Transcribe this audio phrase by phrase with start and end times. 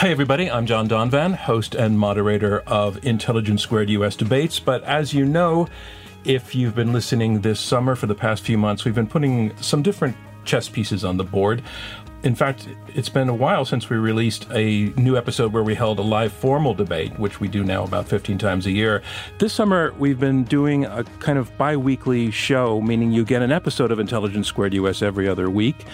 [0.00, 4.60] Hey, everybody, I'm John Donvan, host and moderator of Intelligence Squared US Debates.
[4.60, 5.66] But as you know,
[6.24, 9.82] if you've been listening this summer for the past few months, we've been putting some
[9.82, 11.64] different chess pieces on the board.
[12.22, 15.98] In fact, it's been a while since we released a new episode where we held
[15.98, 19.02] a live formal debate, which we do now about 15 times a year.
[19.38, 23.50] This summer, we've been doing a kind of bi weekly show, meaning you get an
[23.50, 25.86] episode of Intelligence Squared US every other week.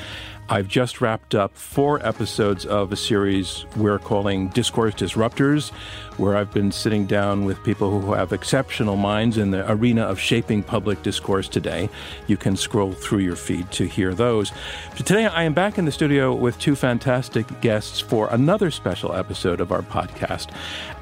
[0.47, 5.71] I've just wrapped up four episodes of a series we're calling Discourse Disruptors,
[6.19, 10.21] where I've been sitting down with people who have exceptional minds in the arena of
[10.21, 11.89] shaping public discourse today.
[12.27, 14.53] You can scroll through your feed to hear those.
[14.95, 19.15] But today, I am back in the studio with two fantastic guests for another special
[19.15, 20.51] episode of our podcast.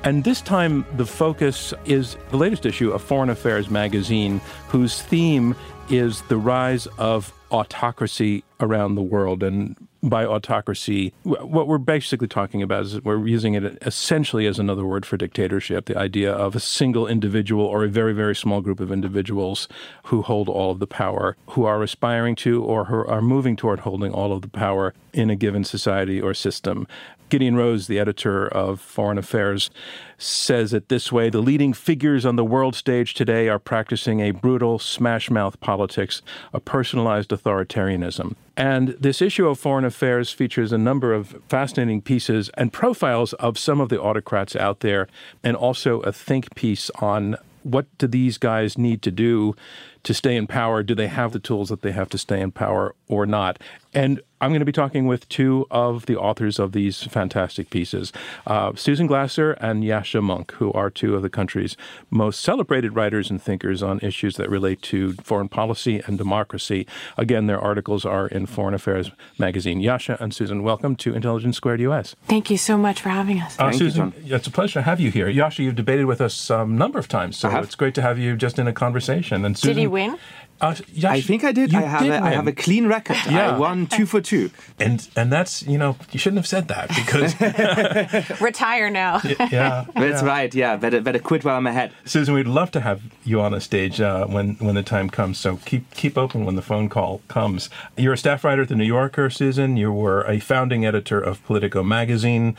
[0.04, 5.56] And this time, the focus is the latest issue of Foreign Affairs magazine, whose theme
[5.90, 9.42] is the rise of autocracy around the world.
[9.42, 14.84] And by autocracy, what we're basically talking about is we're using it essentially as another
[14.84, 18.80] word for dictatorship the idea of a single individual or a very, very small group
[18.80, 19.68] of individuals
[20.04, 23.80] who hold all of the power, who are aspiring to or who are moving toward
[23.80, 26.86] holding all of the power in a given society or system.
[27.28, 29.70] Gideon Rose, the editor of Foreign Affairs,
[30.18, 34.32] says it this way The leading figures on the world stage today are practicing a
[34.32, 36.22] brutal smash mouth politics,
[36.52, 38.34] a personalized authoritarianism.
[38.56, 43.58] And this issue of Foreign Affairs features a number of fascinating pieces and profiles of
[43.58, 45.08] some of the autocrats out there,
[45.42, 49.54] and also a think piece on what do these guys need to do
[50.02, 50.82] to stay in power?
[50.82, 53.58] Do they have the tools that they have to stay in power or not?
[53.94, 58.12] And I'm going to be talking with two of the authors of these fantastic pieces
[58.44, 61.76] uh, Susan Glasser and Yascha Mounk, who are two of the country's
[62.10, 66.88] most celebrated writers and thinkers on issues that relate to foreign policy and democracy.
[67.16, 69.80] Again, their articles are in Foreign Affairs magazine.
[69.80, 72.16] Yascha and Susan, welcome to Intelligence Squared US.
[72.26, 73.56] Thank you so much for having us.
[73.60, 75.28] Uh, Susan, you, it's a pleasure to have you here.
[75.28, 78.18] Yascha, you've debated with us a um, number of times, so it's great to have
[78.18, 79.44] you just in a conversation.
[79.44, 80.18] And Susan, Did he win?
[80.62, 81.74] Uh, I think I did.
[81.74, 83.16] I have, did a, I have a clean record.
[83.28, 83.50] Yeah.
[83.50, 84.50] I won two for two.
[84.78, 89.20] And and that's you know you shouldn't have said that because retire now.
[89.24, 90.24] yeah, that's yeah.
[90.24, 90.54] right.
[90.54, 91.92] Yeah, better better quit while I'm ahead.
[92.04, 95.38] Susan, we'd love to have you on a stage uh, when when the time comes.
[95.38, 97.68] So keep keep open when the phone call comes.
[97.96, 99.76] You're a staff writer at the New Yorker, Susan.
[99.76, 102.56] You were a founding editor of Politico magazine.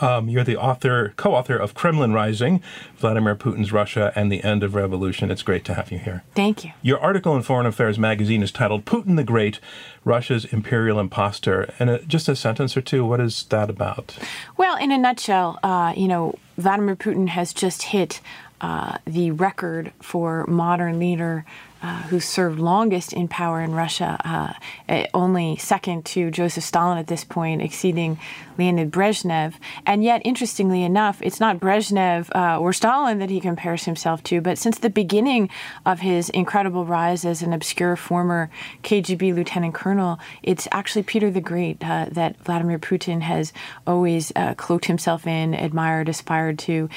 [0.00, 2.62] Um, you're the author, co-author of Kremlin Rising,
[2.96, 5.30] Vladimir Putin's Russia and the End of Revolution.
[5.30, 6.22] It's great to have you here.
[6.34, 6.72] Thank you.
[6.82, 9.60] Your article in Foreign Affairs magazine is titled "Putin the Great:
[10.04, 11.72] Russia's Imperial Imposter.
[11.78, 14.16] And uh, just a sentence or two, what is that about?
[14.56, 18.20] Well, in a nutshell, uh, you know, Vladimir Putin has just hit
[18.60, 21.44] uh, the record for modern leader
[21.82, 24.52] uh, who served longest in power in Russia, uh,
[24.88, 28.18] eh, only second to Joseph Stalin at this point, exceeding
[28.58, 29.54] Leonid Brezhnev.
[29.86, 34.42] And yet, interestingly enough, it's not Brezhnev uh, or Stalin that he compares himself to,
[34.42, 35.48] but since the beginning
[35.86, 38.50] of his incredible rise as an obscure former
[38.82, 43.54] KGB lieutenant colonel, it's actually Peter the Great uh, that Vladimir Putin has
[43.86, 46.90] always uh, cloaked himself in, admired, aspired to,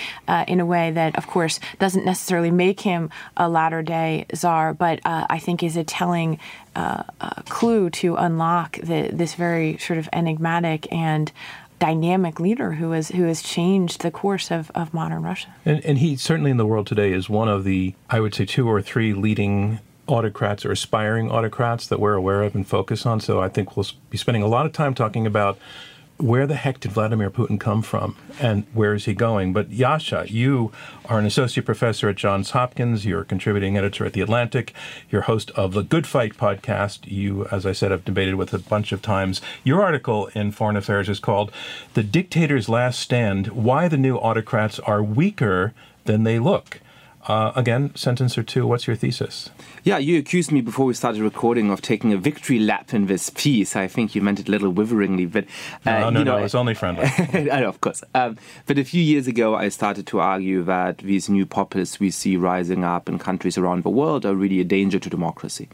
[0.47, 4.99] in a way that, of course, doesn't necessarily make him a latter day czar but
[5.05, 6.39] uh, I think is a telling
[6.75, 11.31] uh, uh, clue to unlock the, this very sort of enigmatic and
[11.79, 15.53] dynamic leader who has who has changed the course of, of modern Russia.
[15.65, 18.45] And, and he certainly in the world today is one of the I would say
[18.45, 23.19] two or three leading autocrats or aspiring autocrats that we're aware of and focus on.
[23.19, 25.57] So I think we'll be spending a lot of time talking about
[26.17, 29.51] where the heck did Vladimir Putin come from and where is he going?
[29.51, 30.71] But Yascha, you
[31.05, 33.05] are an associate professor at Johns Hopkins.
[33.05, 34.73] You're a contributing editor at The Atlantic.
[35.09, 37.11] You're host of the Good Fight podcast.
[37.11, 39.41] You, as I said, have debated with a bunch of times.
[39.63, 41.51] Your article in Foreign Affairs is called
[41.93, 45.73] The Dictator's Last Stand Why the New Autocrats Are Weaker
[46.05, 46.79] Than They Look.
[47.25, 48.67] Uh, again, sentence or two.
[48.67, 49.49] What's your thesis?
[49.83, 53.29] Yeah, you accused me before we started recording of taking a victory lap in this
[53.29, 53.77] piece.
[53.77, 55.45] I think you meant it a little witheringly, but
[55.85, 57.05] uh, no, no, you know, no, it's only friendly.
[57.33, 58.03] I know, of course.
[58.13, 62.11] Um, but a few years ago, I started to argue that these new populists we
[62.11, 65.69] see rising up in countries around the world are really a danger to democracy.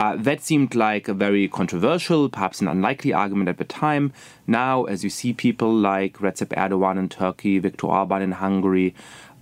[0.00, 4.12] Uh, that seemed like a very controversial, perhaps an unlikely argument at the time.
[4.46, 8.94] Now, as you see people like Recep Erdogan in Turkey, Viktor Orban in Hungary,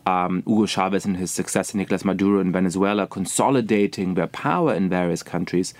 [0.06, 5.22] um, Hugo Chavez and his successor Nicolas Maduro in Venezuela consolidating their power in various
[5.22, 5.74] countries,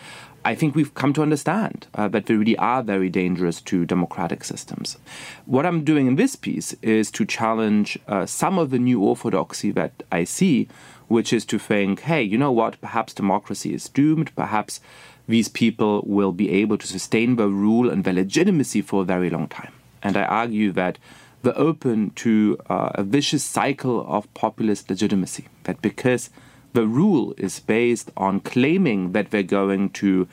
[0.45, 4.45] I think we've come to understand uh, that they really are very dangerous to democratic
[4.45, 4.97] systems.
[5.45, 9.71] What I'm doing in this piece is to challenge uh, some of the new orthodoxy
[9.73, 10.69] that I see
[11.09, 14.81] which is to think, hey, you know what, perhaps democracy is doomed, perhaps
[15.29, 19.31] these people will be able to sustain their rule and their legitimacy for a very
[19.31, 19.73] long time.
[20.03, 20.99] And I argue that
[21.47, 26.31] they're open to uh, a vicious cycle of populist legitimacy, that because
[26.73, 30.29] the rule is based on claiming that they're going to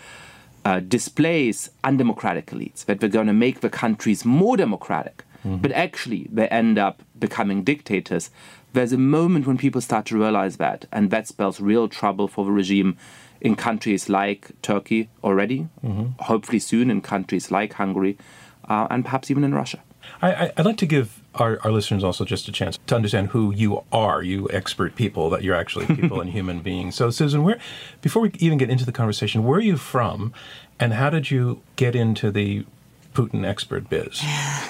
[0.66, 5.58] uh, displace undemocratic elites, that they're going to make the countries more democratic, mm-hmm.
[5.58, 8.30] but actually they end up becoming dictators
[8.74, 12.44] there's a moment when people start to realize that, and that spells real trouble for
[12.44, 12.98] the regime
[13.40, 16.08] in countries like Turkey already, mm-hmm.
[16.24, 18.18] hopefully soon in countries like Hungary,
[18.68, 19.82] uh, and perhaps even in Russia.
[20.22, 23.54] I, would like to give our, our, listeners also just a chance to understand who
[23.54, 26.96] you are, you expert people, that you're actually people and human beings.
[26.96, 27.60] So, Susan, where,
[28.02, 30.34] before we even get into the conversation, where are you from,
[30.80, 32.66] and how did you get into the
[33.14, 34.22] Putin expert biz?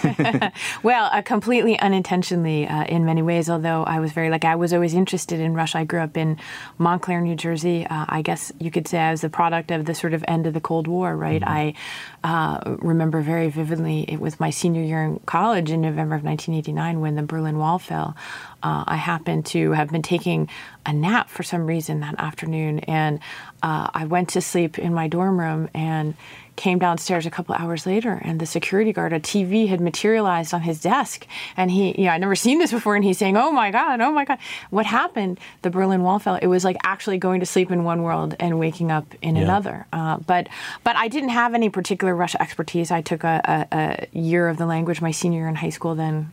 [0.83, 4.73] well, uh, completely unintentionally uh, in many ways, although I was very like, I was
[4.73, 5.79] always interested in Russia.
[5.79, 6.37] I grew up in
[6.77, 7.85] Montclair, New Jersey.
[7.85, 10.47] Uh, I guess you could say I was the product of the sort of end
[10.47, 11.41] of the Cold War, right?
[11.41, 11.75] Mm-hmm.
[12.23, 16.23] I uh, remember very vividly, it was my senior year in college in November of
[16.23, 18.15] 1989 when the Berlin Wall fell.
[18.61, 20.49] Uh, I happened to have been taking
[20.85, 23.19] a nap for some reason that afternoon, and
[23.61, 26.15] uh, I went to sleep in my dorm room and
[26.55, 30.61] came downstairs a couple hours later and the security guard a tv had materialized on
[30.61, 31.25] his desk.
[31.57, 34.01] And he you know i'd never seen this before and he's saying oh my god
[34.01, 34.39] oh my god.
[34.69, 36.35] What happened the berlin wall fell.
[36.35, 39.43] It was like actually going to sleep in one world and waking up in yeah.
[39.43, 39.85] another.
[39.93, 40.47] Uh, but
[40.83, 42.91] but i didn't have any particular russia expertise.
[42.91, 45.95] I took a, a, a year of the language my senior year in high school
[45.95, 46.31] then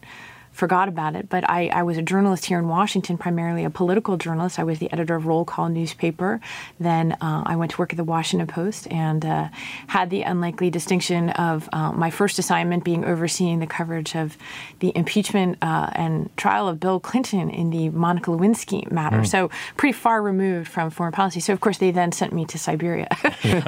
[0.61, 1.31] forgot about it.
[1.31, 4.59] But I, I was a journalist here in Washington, primarily a political journalist.
[4.59, 6.39] I was the editor of Roll Call newspaper.
[6.79, 9.49] Then uh, I went to work at the Washington Post and uh,
[9.87, 14.37] had the unlikely distinction of uh, my first assignment being overseeing the coverage of
[14.81, 19.21] the impeachment uh, and trial of Bill Clinton in the Monica Lewinsky matter.
[19.21, 19.27] Mm.
[19.27, 21.41] So pretty far removed from foreign policy.
[21.41, 23.09] So of course they then sent me to Siberia.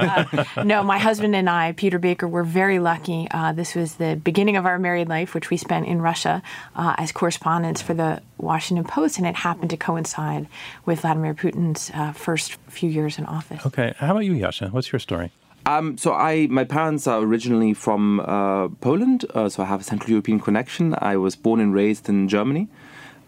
[0.03, 3.29] Uh, no, my husband and I, Peter Baker, were very lucky.
[3.31, 6.43] Uh, this was the beginning of our married life, which we spent in Russia
[6.83, 10.49] uh, as correspondents for the Washington Post, and it happened to coincide
[10.85, 13.65] with Vladimir Putin's uh, first few years in office.
[13.65, 14.73] Okay, how about you, Yascha?
[14.73, 15.31] What's your story?
[15.65, 19.85] Um, so I, my parents are originally from uh, Poland, uh, so I have a
[19.85, 20.97] Central European connection.
[20.99, 22.67] I was born and raised in Germany.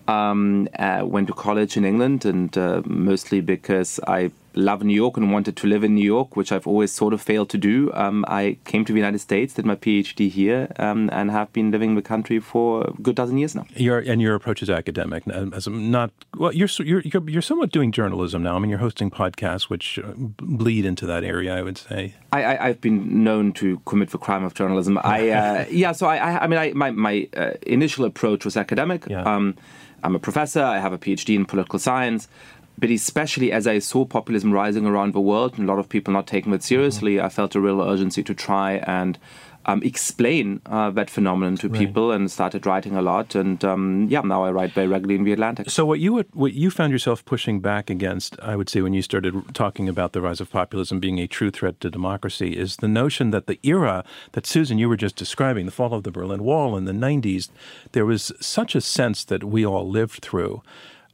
[0.07, 5.17] Um, uh, went to college in England, and uh, mostly because I love New York
[5.17, 7.93] and wanted to live in New York, which I've always sort of failed to do.
[7.93, 11.71] Um, I came to the United States, did my PhD here, um, and have been
[11.71, 13.67] living in the country for a good dozen years now.
[13.77, 16.53] Your and your approach is academic, as not well.
[16.53, 18.57] You're you're you're somewhat doing journalism now.
[18.57, 21.57] I mean, you're hosting podcasts which uh, bleed into that area.
[21.57, 22.15] I would say.
[22.33, 24.99] I, have been known to commit the crime of journalism.
[25.05, 25.93] I uh, yeah.
[25.93, 29.07] So I, I, I mean, I, my my uh, initial approach was academic.
[29.09, 29.23] Yeah.
[29.23, 29.57] Um,
[30.05, 30.63] I'm a professor.
[30.63, 32.29] I have a PhD in political science
[32.77, 36.13] but especially as I saw populism rising around the world and a lot of people
[36.13, 37.27] not taking it seriously, mm-hmm.
[37.27, 39.19] I felt a real urgency to try and
[39.67, 41.79] um, explain uh, that phenomenon to right.
[41.79, 43.35] people and started writing a lot.
[43.35, 45.71] And um, yeah, now I write very regularly in the Atlantic.
[45.71, 48.95] So what you would, what you found yourself pushing back against, I would say, when
[48.95, 52.77] you started talking about the rise of populism being a true threat to democracy, is
[52.77, 56.11] the notion that the era that Susan you were just describing, the fall of the
[56.11, 57.49] Berlin Wall in the '90s,
[57.93, 60.63] there was such a sense that we all lived through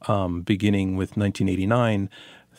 [0.07, 2.09] um, beginning with 1989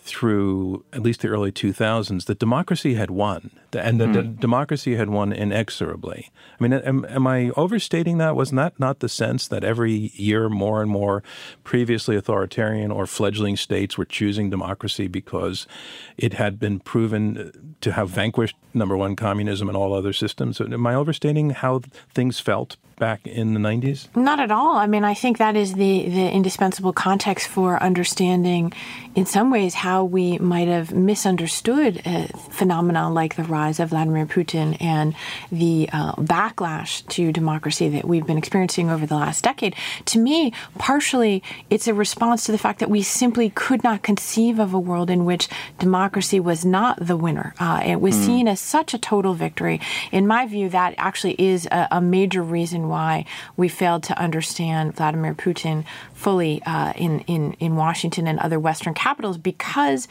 [0.02, 4.40] through at least the early 2000s that democracy had won and that mm.
[4.40, 6.30] democracy had won inexorably.
[6.59, 8.35] I mean, am, am, I overstating that?
[8.35, 11.23] Wasn't that not the sense that every year more and more
[11.62, 15.68] previously authoritarian or fledgling states were choosing democracy because
[16.16, 20.61] it had been proven to have vanquished, number one, communism and all other systems?
[20.61, 21.82] Am I overstating how
[22.12, 24.06] things felt back in the 90s?
[24.14, 24.76] Not at all.
[24.76, 28.73] I mean, I think that is the, the indispensable context for understanding,
[29.16, 34.25] in some ways, how we might have misunderstood a phenomenon like the rise of Vladimir
[34.25, 35.16] Putin and
[35.50, 39.75] the uh, backlash to democracy that we've been experiencing over the last decade.
[40.04, 44.61] To me, partially, it's a response to the fact that we simply could not conceive
[44.61, 45.49] of a world in which
[45.80, 47.52] democracy was not the winner.
[47.59, 48.26] Uh, it was mm.
[48.26, 49.80] seen as such a total victory.
[50.12, 53.25] In my view, that actually is a, a major reason why
[53.56, 58.94] we failed to understand Vladimir Putin fully uh, in, in, in Washington and other Western
[58.94, 60.06] capitals because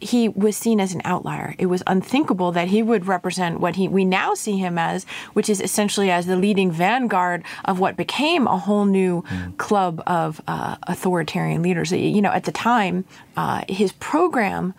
[0.00, 1.54] he was seen as an outlier.
[1.58, 5.48] It was unthinkable that he would represent what he we now see him as, which
[5.48, 9.56] is essentially as the leading vanguard of what became a whole new mm.
[9.56, 11.92] club of uh, authoritarian leaders.
[11.92, 13.04] You know, at the time,
[13.36, 14.74] uh, his program,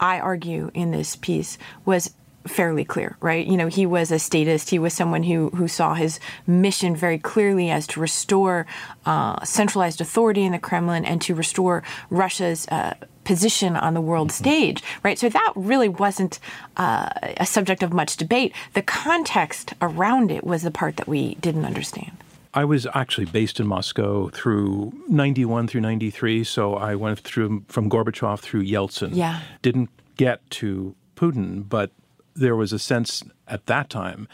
[0.00, 2.12] I argue in this piece, was
[2.46, 3.46] fairly clear, right?
[3.46, 4.70] You know, he was a statist.
[4.70, 8.66] He was someone who who saw his mission very clearly as to restore
[9.04, 12.66] uh, centralized authority in the Kremlin and to restore Russia's.
[12.68, 14.44] Uh, position on the world mm-hmm.
[14.44, 15.18] stage, right?
[15.18, 16.38] So that really wasn't
[16.76, 18.52] uh, a subject of much debate.
[18.74, 22.12] The context around it was the part that we didn't understand.
[22.54, 26.42] I was actually based in Moscow through 91 through 93.
[26.44, 29.10] So I went through from Gorbachev through Yeltsin.
[29.12, 29.40] Yeah.
[29.60, 31.90] Didn't get to Putin, but
[32.36, 34.28] there was a sense at that time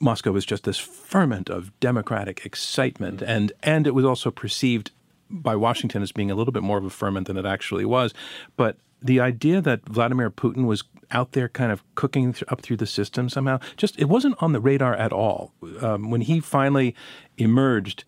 [0.00, 4.90] Moscow was just this ferment of democratic excitement, and and it was also perceived
[5.30, 8.12] by Washington as being a little bit more of a ferment than it actually was.
[8.56, 12.76] But the idea that Vladimir Putin was out there kind of cooking th- up through
[12.76, 15.52] the system somehow, just it wasn't on the radar at all.
[15.80, 16.94] Um, when he finally
[17.36, 18.04] emerged,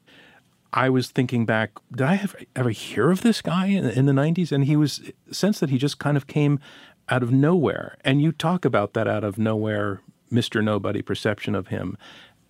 [0.73, 4.13] I was thinking back, did I ever, ever hear of this guy in, in the
[4.13, 4.53] 90s?
[4.53, 6.61] And he was, sense that he just kind of came
[7.09, 7.97] out of nowhere.
[8.05, 10.01] And you talk about that out of nowhere,
[10.33, 10.63] Mr.
[10.63, 11.97] Nobody perception of him.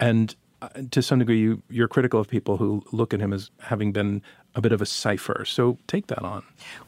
[0.01, 3.51] And uh, to some degree, you, you're critical of people who look at him as
[3.61, 4.23] having been
[4.57, 5.45] a bit of a cipher.
[5.45, 6.43] So take that on.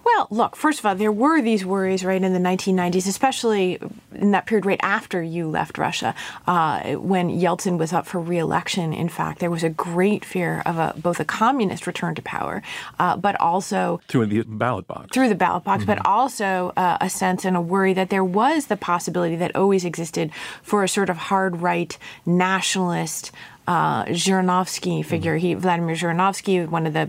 [0.04, 3.78] Well, look, first of all, there were these worries right in the 1990s, especially
[4.14, 6.14] in that period right after you left Russia,
[6.46, 8.94] uh, when Yeltsin was up for re-election.
[8.94, 12.62] In fact, there was a great fear of a, both a communist return to power,
[12.98, 15.08] uh, but also through the ballot box.
[15.12, 15.92] Through the ballot box, mm-hmm.
[15.92, 19.84] but also uh, a sense and a worry that there was the possibility that always
[19.84, 20.32] existed
[20.62, 23.30] for a sort of hard right nationalist
[23.68, 25.36] uh, Zhirinovsky figure.
[25.36, 25.46] Mm-hmm.
[25.46, 27.06] He Vladimir Zhirinovsky, one of the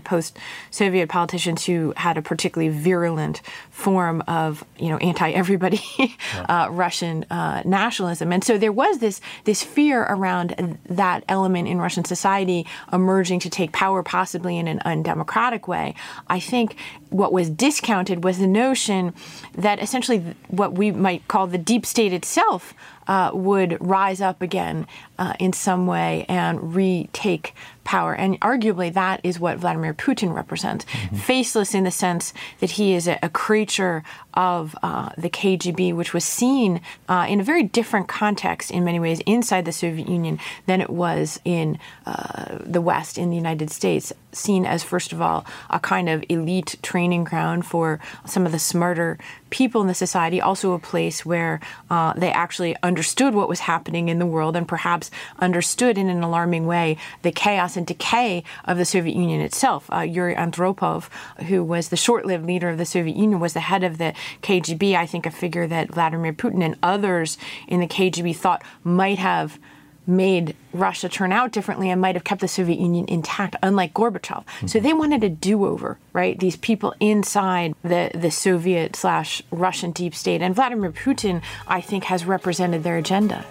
[0.70, 6.46] post-Soviet politicians who had a particularly virulent form of you know anti-everybody yeah.
[6.48, 11.78] uh, Russian uh, nationalism, and so there was this this fear around that element in
[11.78, 15.94] Russian society emerging to take power, possibly in an undemocratic way.
[16.28, 16.76] I think
[17.10, 19.12] what was discounted was the notion
[19.54, 22.74] that essentially what we might call the deep state itself
[23.10, 24.86] uh, would rise up again
[25.18, 28.14] uh, in some way and retake power.
[28.14, 30.84] And arguably, that is what Vladimir Putin represents.
[30.84, 31.16] Mm-hmm.
[31.16, 36.14] Faceless in the sense that he is a, a creature of uh, the KGB, which
[36.14, 40.38] was seen uh, in a very different context in many ways inside the Soviet Union
[40.66, 44.12] than it was in uh, the West, in the United States.
[44.32, 48.58] Seen as, first of all, a kind of elite training ground for some of the
[48.58, 49.18] smarter
[49.50, 51.60] people in the society, also a place where
[51.90, 55.10] uh, they actually understood what was happening in the world and perhaps
[55.40, 59.90] understood in an alarming way the chaos and decay of the Soviet Union itself.
[59.92, 61.08] Uh, Yuri Andropov,
[61.48, 64.14] who was the short lived leader of the Soviet Union, was the head of the
[64.42, 64.94] KGB.
[64.94, 69.58] I think a figure that Vladimir Putin and others in the KGB thought might have
[70.06, 74.44] made Russia turn out differently and might have kept the Soviet Union intact, unlike Gorbachev.
[74.44, 74.66] Mm-hmm.
[74.66, 76.38] So they wanted a do-over, right?
[76.38, 80.42] These people inside the, the Soviet slash Russian deep state.
[80.42, 83.44] And Vladimir Putin, I think, has represented their agenda.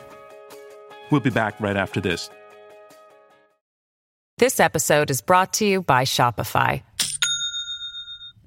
[1.12, 2.30] We'll be back right after this.
[4.38, 6.82] This episode is brought to you by Shopify.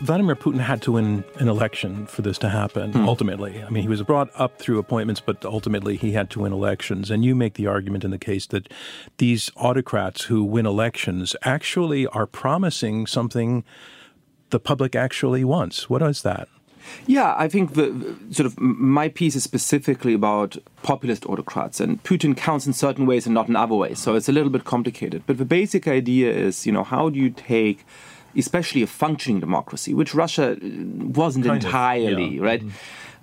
[0.00, 3.08] Vladimir Putin had to win an election for this to happen, hmm.
[3.08, 3.62] ultimately.
[3.62, 7.10] I mean, he was brought up through appointments, but ultimately he had to win elections.
[7.10, 8.72] And you make the argument in the case that
[9.18, 13.62] these autocrats who win elections actually are promising something
[14.48, 15.90] the public actually wants.
[15.90, 16.48] What is that?
[17.06, 22.36] Yeah, I think the sort of my piece is specifically about populist autocrats, and Putin
[22.36, 23.98] counts in certain ways and not in other ways.
[23.98, 25.22] So it's a little bit complicated.
[25.26, 27.84] But the basic idea is, you know, how do you take
[28.36, 32.42] especially a functioning democracy, which Russia uh, wasn't kind entirely, yeah.
[32.42, 32.60] right?
[32.60, 32.76] Mm-hmm.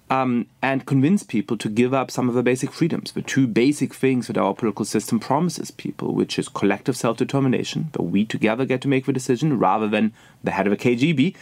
[0.10, 3.94] Um, and convince people to give up some of the basic freedoms, the two basic
[3.94, 8.64] things that our political system promises people, which is collective self determination, that we together
[8.66, 10.14] get to make the decision rather than
[10.46, 11.36] the head of a KGB,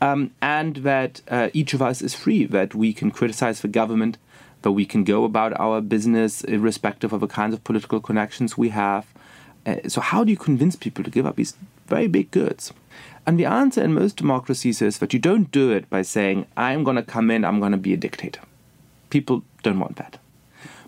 [0.00, 4.18] um, and that uh, each of us is free, that we can criticize the government,
[4.62, 8.68] that we can go about our business irrespective of the kinds of political connections we
[8.70, 9.06] have.
[9.66, 11.54] Uh, so, how do you convince people to give up these
[11.86, 12.72] very big goods?
[13.26, 16.82] And the answer in most democracies is that you don't do it by saying, I'm
[16.82, 18.40] going to come in, I'm going to be a dictator.
[19.10, 20.18] People don't want that.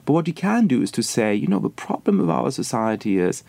[0.04, 3.18] But what you can do is to say, you know, the problem of our society
[3.18, 3.42] is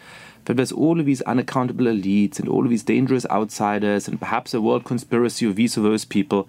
[0.46, 4.54] that there's all of these unaccountable elites and all of these dangerous outsiders and perhaps
[4.54, 6.48] a world conspiracy of these or those people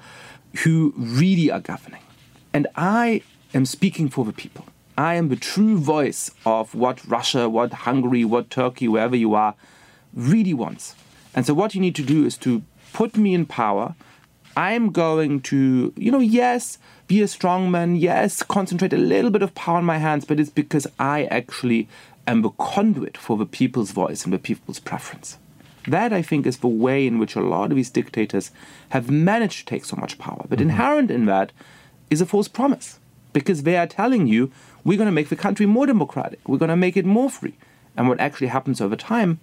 [0.64, 2.02] who really are governing.
[2.52, 3.23] And I
[3.55, 4.66] am speaking for the people.
[4.99, 9.55] I am the true voice of what Russia, what Hungary, what Turkey, wherever you are,
[10.14, 10.95] really wants.
[11.37, 12.62] And so what you need to do is to
[12.95, 13.95] put me in power.
[14.57, 19.55] I'm going to, you know, yes, be a strongman, yes, concentrate a little bit of
[19.55, 21.88] power in my hands, but it's because I actually
[22.26, 25.37] am the conduit for the people's voice and the people's preference.
[25.87, 28.50] That, I think, is the way in which a lot of these dictators
[28.88, 30.45] have managed to take so much power.
[30.49, 30.71] But mm-hmm.
[30.71, 31.52] inherent in that
[32.11, 32.99] is a false promise
[33.33, 34.50] because they are telling you,
[34.85, 37.55] we're going to make the country more democratic, we're going to make it more free.
[37.95, 39.38] And what actually happens over time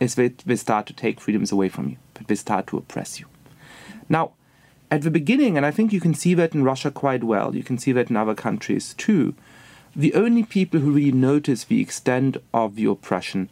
[0.00, 3.18] is they, they start to take freedoms away from you, but they start to oppress
[3.20, 3.26] you.
[4.08, 4.32] Now,
[4.90, 7.62] at the beginning, and I think you can see that in Russia quite well, you
[7.62, 9.34] can see that in other countries too,
[9.94, 13.50] the only people who really notice the extent of the oppression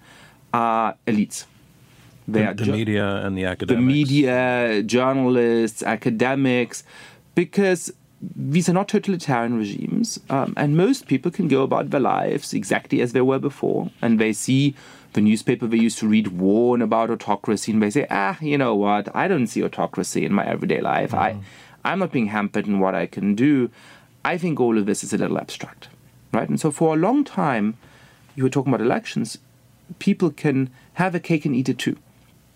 [0.55, 1.45] are elites.
[2.29, 3.81] They the, are the ju- media and the academics.
[3.81, 6.85] The media, journalists, academics,
[7.35, 7.93] because
[8.35, 13.01] these are not totalitarian regimes, um, and most people can go about their lives exactly
[13.01, 14.75] as they were before, and they see
[15.17, 18.77] the newspaper they used to read warn about autocracy, and they say, ah, you know
[18.77, 21.11] what, I don't see autocracy in my everyday life.
[21.11, 21.41] Mm-hmm.
[21.85, 23.71] I, I'm not being hampered in what I can do.
[24.25, 25.89] I think all of this is a little abstract,
[26.33, 26.49] right?
[26.49, 27.77] And so for a long time,
[28.37, 29.39] you were talking about elections,
[29.99, 31.97] people can have a cake and eat it too.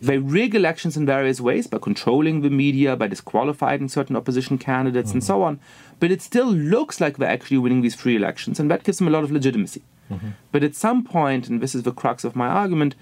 [0.02, 5.10] They rig elections in various ways by controlling the media, by disqualifying certain opposition candidates,
[5.10, 5.18] mm-hmm.
[5.18, 5.60] and so on.
[5.98, 9.08] But it still looks like they're actually winning these free elections, and that gives them
[9.08, 9.82] a lot of legitimacy.
[10.10, 10.30] Mm-hmm.
[10.52, 12.94] But at some point, and this is the crux of my argument,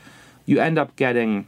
[0.46, 1.46] you end up getting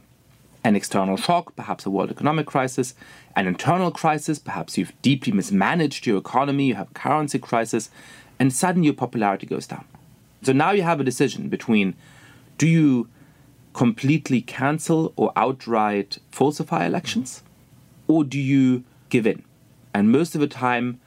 [0.63, 2.93] an external shock, perhaps a world economic crisis,
[3.35, 7.89] an internal crisis, perhaps you've deeply mismanaged your economy, you have a currency crisis,
[8.39, 9.85] and suddenly your popularity goes down.
[10.43, 11.95] So now you have a decision between
[12.57, 13.07] do you
[13.73, 17.43] completely cancel or outright falsify elections?
[18.07, 19.43] Or do you give in?
[19.93, 20.99] And most of the time,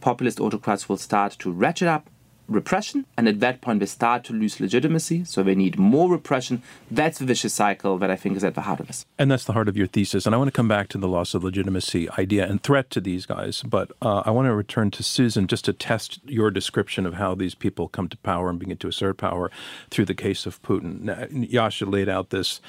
[0.00, 2.10] populist autocrats will start to ratchet up
[2.48, 5.24] repression, and at that point, they start to lose legitimacy.
[5.24, 6.62] So they need more repression.
[6.90, 9.04] That's the vicious cycle that I think is at the heart of this.
[9.18, 10.26] And that's the heart of your thesis.
[10.26, 13.00] And I want to come back to the loss of legitimacy idea and threat to
[13.00, 13.62] these guys.
[13.62, 17.34] But uh, I want to return to Susan just to test your description of how
[17.34, 19.50] these people come to power and begin to assert power
[19.90, 21.00] through the case of Putin.
[21.02, 22.60] Now, Yascha laid out this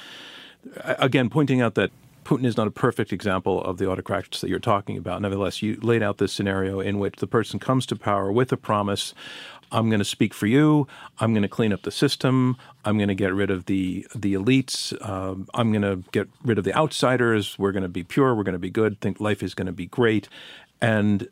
[0.84, 1.90] again, pointing out that
[2.24, 5.22] Putin is not a perfect example of the autocrats that you're talking about.
[5.22, 8.56] Nevertheless, you laid out this scenario in which the person comes to power with a
[8.56, 9.14] promise
[9.72, 10.86] I'm going to speak for you.
[11.18, 12.56] I'm going to clean up the system.
[12.84, 14.96] I'm going to get rid of the the elites.
[15.00, 17.58] Uh, I'm going to get rid of the outsiders.
[17.58, 18.34] We're going to be pure.
[18.34, 19.00] We're going to be good.
[19.00, 20.28] Think life is going to be great.
[20.80, 21.28] And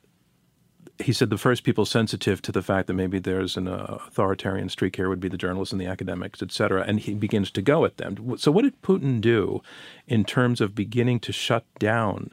[1.00, 4.68] he said the first people sensitive to the fact that maybe there's an uh, authoritarian
[4.68, 6.82] streak here would be the journalists and the academics, et cetera.
[6.82, 8.36] And he begins to go at them.
[8.38, 9.62] So, what did Putin do
[10.06, 12.32] in terms of beginning to shut down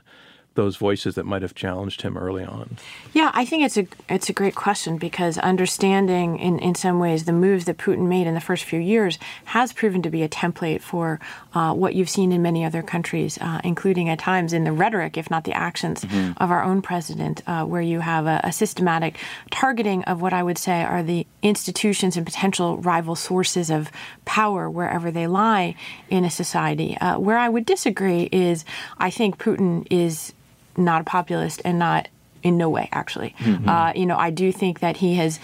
[0.56, 2.78] those voices that might have challenged him early on?
[3.14, 7.26] Yeah, I think it's a it's a great question because understanding in, in some ways
[7.26, 10.30] the moves that Putin made in the first few years has proven to be a
[10.30, 11.20] template for
[11.54, 15.18] uh, what you've seen in many other countries, uh, including at times in the rhetoric,
[15.18, 16.32] if not the actions, mm-hmm.
[16.42, 19.18] of our own president, uh, where you have a, a, systematic
[19.52, 23.92] targeting of what I would say are the institutions and potential rival sources of
[24.24, 25.76] power wherever they lie
[26.10, 26.98] in a society.
[26.98, 28.66] Uh, where I would disagree is
[28.98, 30.34] I think Putin is
[30.78, 32.08] not a populist and not
[32.44, 33.36] in no way actually.
[33.40, 33.68] Mm-hmm.
[33.68, 35.40] Uh, you know, I do think that he has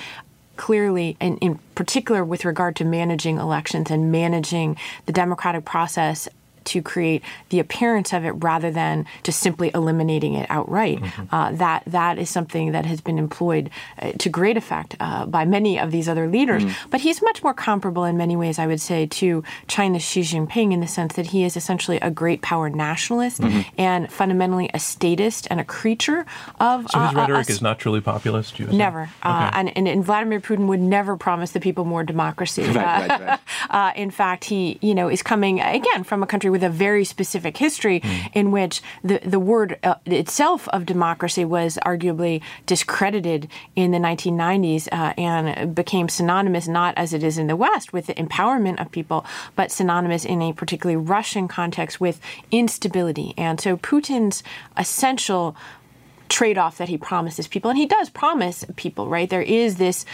[0.58, 6.30] clearly, and in particular with regard to managing elections and managing the democratic process
[6.65, 11.00] to create the appearance of it rather than just simply eliminating it outright.
[11.00, 11.36] Mm-hmm.
[11.36, 13.69] Uh, that that is something that has been employed
[14.02, 16.63] uh, to great effect uh, by many of these other leaders.
[16.63, 16.89] Mm-hmm.
[16.89, 20.71] But he's much more comparable in many ways, I would say, to China's Xi Jinping
[20.71, 23.62] in the sense that he is essentially a great power nationalist mm-hmm.
[23.78, 26.26] and fundamentally a statist and a creature
[26.60, 26.89] of.
[26.91, 28.60] So his uh, rhetoric is not truly populist.
[28.60, 29.60] You never, uh, okay.
[29.60, 32.63] and, and, and, Vladimir Putin would never promise the people more democracy.
[32.63, 33.39] right, right,
[33.71, 33.95] right.
[33.97, 37.58] in fact, he you know is coming again from a country with a very specific
[37.58, 38.30] history mm.
[38.34, 44.88] in which the, the word uh, itself of democracy was arguably discredited in the 1990s
[44.92, 48.92] uh, and became synonymous, not as it is in the West, with the empowerment of
[48.92, 52.20] people, but synonymous in a particularly Russian context with
[52.52, 53.34] instability.
[53.38, 54.44] And so Putin's
[54.78, 55.56] essential
[56.30, 59.30] trade off that he promises people, and he does promise people, right?
[59.30, 60.06] There is this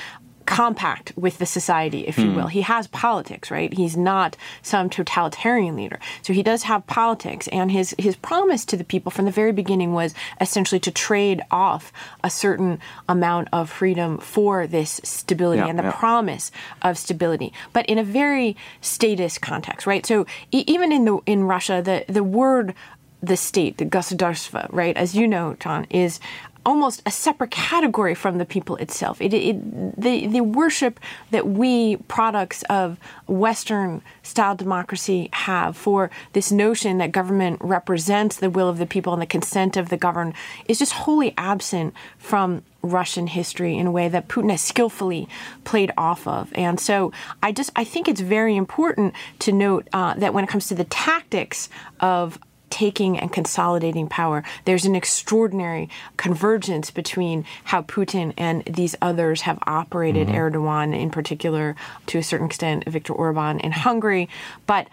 [0.47, 2.37] compact with the society, if you hmm.
[2.37, 2.47] will.
[2.47, 3.71] He has politics, right?
[3.71, 5.99] He's not some totalitarian leader.
[6.21, 9.51] So he does have politics, and his his promise to the people from the very
[9.51, 11.91] beginning was essentially to trade off
[12.23, 12.79] a certain
[13.09, 15.91] amount of freedom for this stability yeah, and the yeah.
[15.91, 16.49] promise
[16.81, 20.05] of stability, but in a very statist context, right?
[20.05, 22.73] So e- even in the in Russia, the the word
[23.21, 24.95] the state, the государство, right?
[24.95, 26.19] As you know, John, is
[26.67, 29.21] almost a separate category from the people itself.
[29.21, 30.99] It, it, the, the worship
[31.31, 38.49] that we, products of Western style democracy, have for this notion that government represents the
[38.49, 40.33] will of the people and the consent of the governed
[40.67, 45.27] is just wholly absent from Russian history in a way that Putin has skillfully
[45.63, 46.51] played off of.
[46.53, 50.47] And so I just I think it's very important to note uh, that when it
[50.47, 51.69] comes to the tactics
[52.01, 59.41] of taking and consolidating power, there's an extraordinary convergence between how Putin and these others
[59.41, 60.37] have operated, mm-hmm.
[60.37, 61.75] Erdogan in particular,
[62.07, 64.29] to a certain extent, Viktor Orban in Hungary.
[64.65, 64.87] But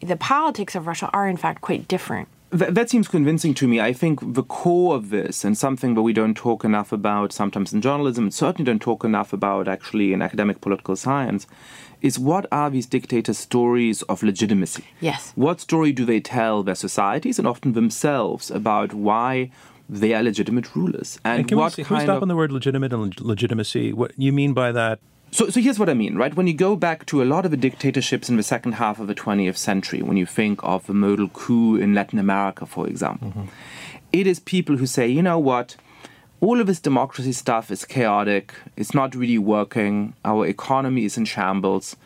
[0.00, 2.28] the politics of Russia are in fact quite different.
[2.50, 3.80] Th- that seems convincing to me.
[3.80, 7.72] I think the core of this, and something that we don't talk enough about sometimes
[7.72, 11.46] in journalism, and certainly don't talk enough about actually in academic political science,
[12.02, 14.84] is what are these dictators' stories of legitimacy?
[15.00, 15.32] Yes.
[15.34, 19.50] What story do they tell their societies and often themselves about why
[19.88, 21.18] they are legitimate rulers?
[21.24, 23.20] And, And can we, what can we stop of on the word legitimate and leg-
[23.20, 23.92] legitimacy?
[23.92, 25.00] What you mean by that?
[25.32, 26.34] So, so here's what I mean, right?
[26.34, 29.06] When you go back to a lot of the dictatorships in the second half of
[29.06, 33.48] the 20th century, when you think of the modal coup in Latin America, for example,
[34.12, 35.76] it is people who say, you know what?
[36.40, 38.54] All of this democracy stuff is chaotic.
[38.76, 40.14] It's not really working.
[40.24, 41.96] Our economy is in shambles.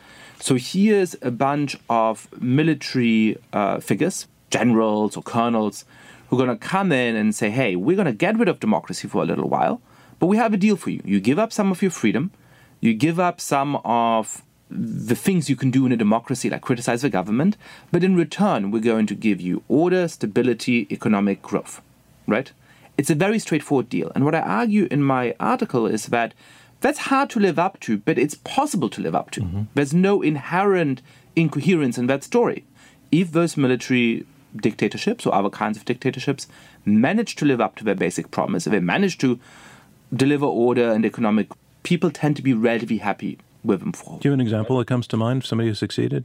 [0.40, 5.84] So here's a bunch of military uh, figures, generals or colonels,
[6.28, 8.60] who are going to come in and say, hey, we're going to get rid of
[8.60, 9.82] democracy for a little while,
[10.18, 11.02] but we have a deal for you.
[11.04, 12.30] You give up some of your freedom,
[12.80, 17.02] you give up some of the things you can do in a democracy, like criticize
[17.02, 17.56] the government,
[17.90, 21.82] but in return, we're going to give you order, stability, economic growth,
[22.26, 22.52] right?
[22.96, 24.12] It's a very straightforward deal.
[24.14, 26.34] And what I argue in my article is that
[26.80, 29.40] that's hard to live up to, but it's possible to live up to.
[29.40, 29.62] Mm-hmm.
[29.74, 31.02] There's no inherent
[31.34, 32.64] incoherence in that story.
[33.10, 34.24] If those military
[34.56, 36.46] dictatorships or other kinds of dictatorships
[36.84, 39.38] manage to live up to their basic promise, if they manage to
[40.12, 41.48] deliver order and economic,
[41.82, 44.18] people tend to be relatively happy with them for.
[44.18, 45.44] Do you have an example that comes to mind?
[45.44, 46.24] Somebody who succeeded?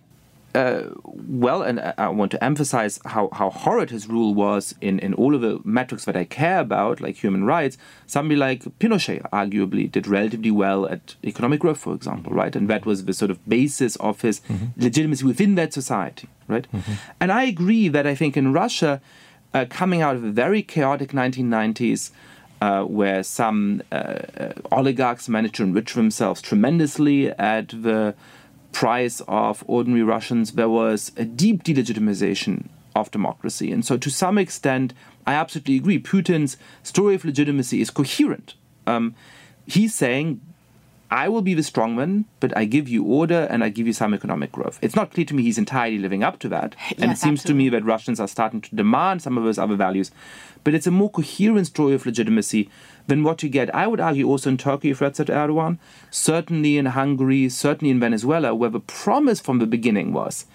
[0.53, 4.99] Uh, well, and I- I want to emphasize how, how horrid his rule was in,
[4.99, 7.77] in all of the metrics that I care about, like human rights.
[8.07, 12.39] Somebody like Pinochet arguably did relatively well at economic growth, for example, mm-hmm.
[12.39, 12.55] right?
[12.55, 14.67] And that was the sort of basis of his mm-hmm.
[14.77, 16.67] legitimacy within that society, right?
[16.71, 16.93] Mm-hmm.
[17.19, 19.01] And I agree that I think in Russia,
[19.53, 22.11] uh, coming out of a very chaotic 1990s,
[22.65, 28.15] uh, where some uh, uh, oligarchs managed to enrich themselves tremendously at the
[28.71, 33.71] price of ordinary Russians, there was a deep delegitimization of democracy.
[33.71, 34.95] And so, to some extent,
[35.27, 35.99] I absolutely agree.
[35.99, 38.55] Putin's story of legitimacy is coherent.
[38.87, 39.13] Um,
[39.67, 40.41] he's saying,
[41.11, 44.13] I will be the strongman, but I give you order and I give you some
[44.13, 44.79] economic growth.
[44.81, 46.75] It's not clear to me he's entirely living up to that.
[46.91, 49.59] and it Yes, seems to me that Russians are starting to demand some of those
[49.59, 50.11] other values.
[50.63, 52.69] But it's a more coherent story of legitimacy
[53.07, 55.77] than what you get, I would argue, also in Turkey with Recep Erdogan,
[56.09, 60.45] certainly in Hungary, certainly in Venezuela, where the promise from the beginning was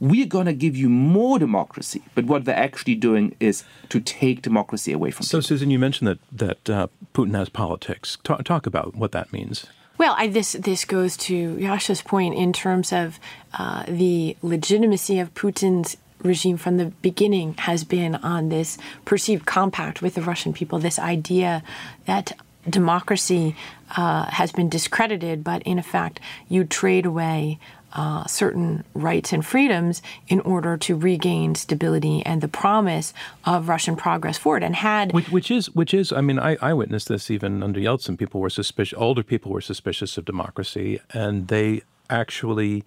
[0.00, 2.02] we're going to give you more democracy.
[2.14, 5.48] But what they're actually doing is to take democracy away from So, people.
[5.48, 8.18] Susan, you mentioned that that uh, Putin has politics.
[8.22, 9.66] Talk, talk about what that means.
[9.96, 13.20] Well, I, this this goes to Yascha's point in terms of
[13.56, 20.02] uh, the legitimacy of Putin's regime from the beginning has been on this perceived compact
[20.02, 20.78] with the Russian people.
[20.78, 21.62] This idea
[22.06, 22.32] that
[22.68, 23.54] democracy
[23.96, 27.58] uh, has been discredited, but in effect, you trade away.
[27.96, 33.94] Uh, certain rights and freedoms in order to regain stability and the promise of Russian
[33.94, 34.64] progress forward.
[34.64, 36.12] And had Which, which is, which is.
[36.12, 38.18] I mean, I, I witnessed this even under Yeltsin.
[38.18, 38.98] People were suspicious.
[38.98, 42.82] Older people were suspicious of democracy, and they actually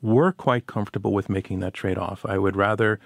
[0.00, 2.24] were quite comfortable with making that trade-off.
[2.24, 2.98] I would rather.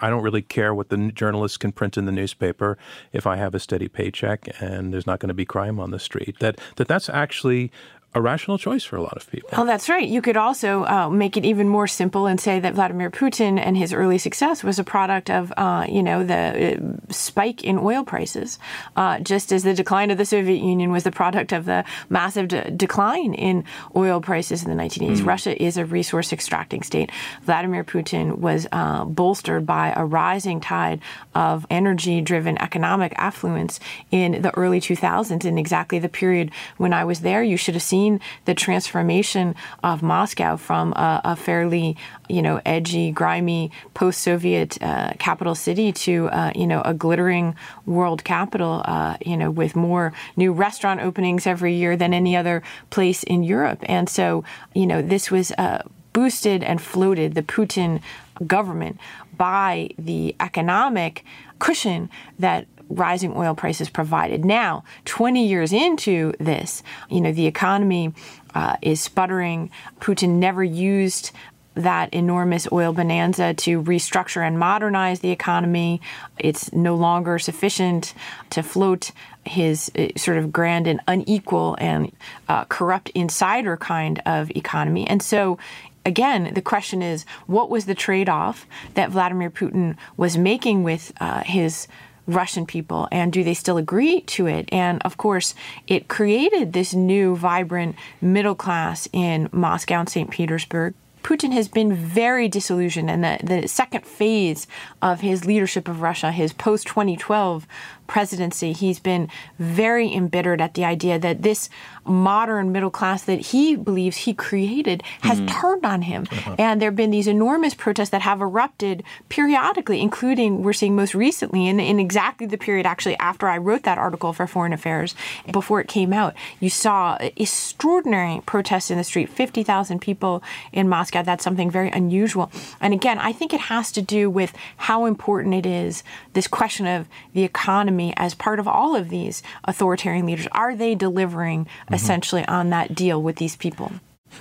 [0.00, 2.76] I don't really care what the journalists can print in the newspaper
[3.12, 5.98] if I have a steady paycheck and there's not going to be crime on the
[5.98, 6.36] street.
[6.40, 7.70] That that that's actually
[8.16, 9.50] a rational choice for a lot of people.
[9.52, 10.08] Oh, that's right.
[10.08, 13.76] You could also uh, make it even more simple and say that Vladimir Putin and
[13.76, 18.04] his early success was a product of, uh, you know, the uh, spike in oil
[18.04, 18.58] prices,
[18.96, 22.48] uh, just as the decline of the Soviet Union was the product of the massive
[22.48, 25.24] de- decline in oil prices in the 1980s.
[25.26, 27.10] Russia is a resource extracting state.
[27.42, 31.00] Vladimir Putin was uh, bolstered by a rising tide
[31.34, 33.78] of energy-driven economic affluence
[34.10, 37.42] in the early 2000s, in exactly the period when I was there.
[37.42, 41.96] You should have seen seen the transformation of Moscow from a, a fairly,
[42.28, 48.22] you know, edgy, grimy post-Soviet uh, capital city to, uh, you know, a glittering world
[48.24, 53.22] capital, uh, you know, with more new restaurant openings every year than any other place
[53.22, 53.80] in Europe.
[53.88, 58.00] And so, you know, this was uh, boosted and floated the Putin
[58.46, 58.98] government
[59.36, 61.24] by the economic
[61.58, 64.44] cushion that rising oil prices provided.
[64.44, 68.12] Now, 20 years into this, you know, the economy
[68.54, 69.70] uh, is sputtering.
[70.00, 71.32] Putin never used
[71.76, 76.00] that enormous oil bonanza to restructure and modernize the economy.
[76.38, 78.14] It's no longer sufficient
[78.50, 79.12] to float
[79.44, 82.10] his uh, sort of grand and unequal and
[82.48, 85.06] uh, corrupt insider kind of economy.
[85.06, 85.58] And so
[86.06, 91.12] again, the question is what was the trade off that Vladimir Putin was making with
[91.20, 91.88] uh, his
[92.26, 94.68] Russian people, and do they still agree to it?
[94.72, 95.54] And of course,
[95.86, 100.30] it created this new, vibrant middle class in Moscow and St.
[100.30, 100.94] Petersburg.
[101.22, 104.68] Putin has been very disillusioned, and the, the second phase
[105.02, 107.66] of his leadership of Russia, his post 2012
[108.06, 111.68] presidency, he's been very embittered at the idea that this
[112.04, 115.48] modern middle class that he believes he created has mm.
[115.48, 116.26] turned on him.
[116.30, 116.56] Uh-huh.
[116.58, 121.14] And there have been these enormous protests that have erupted periodically, including we're seeing most
[121.14, 125.14] recently in, in exactly the period actually after I wrote that article for Foreign Affairs,
[125.52, 126.34] before it came out.
[126.60, 130.42] You saw extraordinary protests in the street, 50,000 people
[130.72, 131.22] in Moscow.
[131.22, 132.50] That's something very unusual.
[132.80, 136.02] And again, I think it has to do with how important it is
[136.34, 140.48] this question of the economy economy as part of all of these authoritarian leaders?
[140.52, 141.94] Are they delivering mm-hmm.
[141.94, 143.92] essentially on that deal with these people?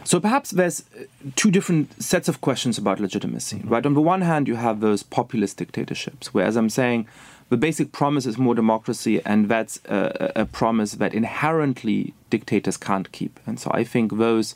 [0.03, 1.03] So perhaps there's uh,
[1.35, 3.69] two different sets of questions about legitimacy, mm-hmm.
[3.69, 3.85] right?
[3.85, 7.07] On the one hand, you have those populist dictatorships, where, as I'm saying,
[7.49, 13.09] the basic promise is more democracy, and that's a, a promise that inherently dictators can't
[13.11, 13.39] keep.
[13.45, 14.55] And so I think those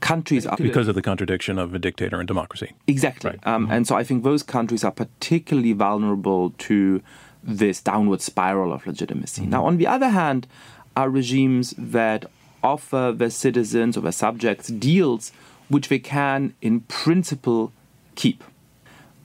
[0.00, 2.72] countries are because of the contradiction of a dictator and democracy.
[2.86, 3.46] Exactly, right.
[3.46, 3.72] um, mm-hmm.
[3.74, 7.00] and so I think those countries are particularly vulnerable to
[7.42, 9.42] this downward spiral of legitimacy.
[9.42, 9.50] Mm-hmm.
[9.50, 10.46] Now, on the other hand,
[10.96, 12.26] are regimes that
[12.62, 15.32] offer their citizens or their subjects deals
[15.68, 17.72] which they can, in principle,
[18.14, 18.44] keep.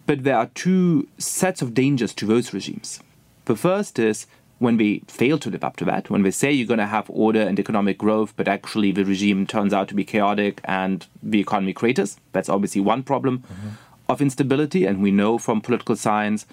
[0.05, 3.01] But there are two sets of dangers to those regimes.
[3.45, 4.27] The first is
[4.59, 7.09] when they fail to live up to that, when they say you're going to have
[7.09, 11.39] order and economic growth, but actually the regime turns out to be chaotic and the
[11.39, 12.17] economy craters.
[12.31, 13.69] That's obviously one problem mm-hmm.
[14.09, 16.45] of instability, and we know from political science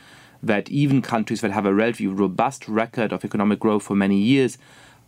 [0.47, 4.59] that even countries that have a relatively robust record of economic growth for many years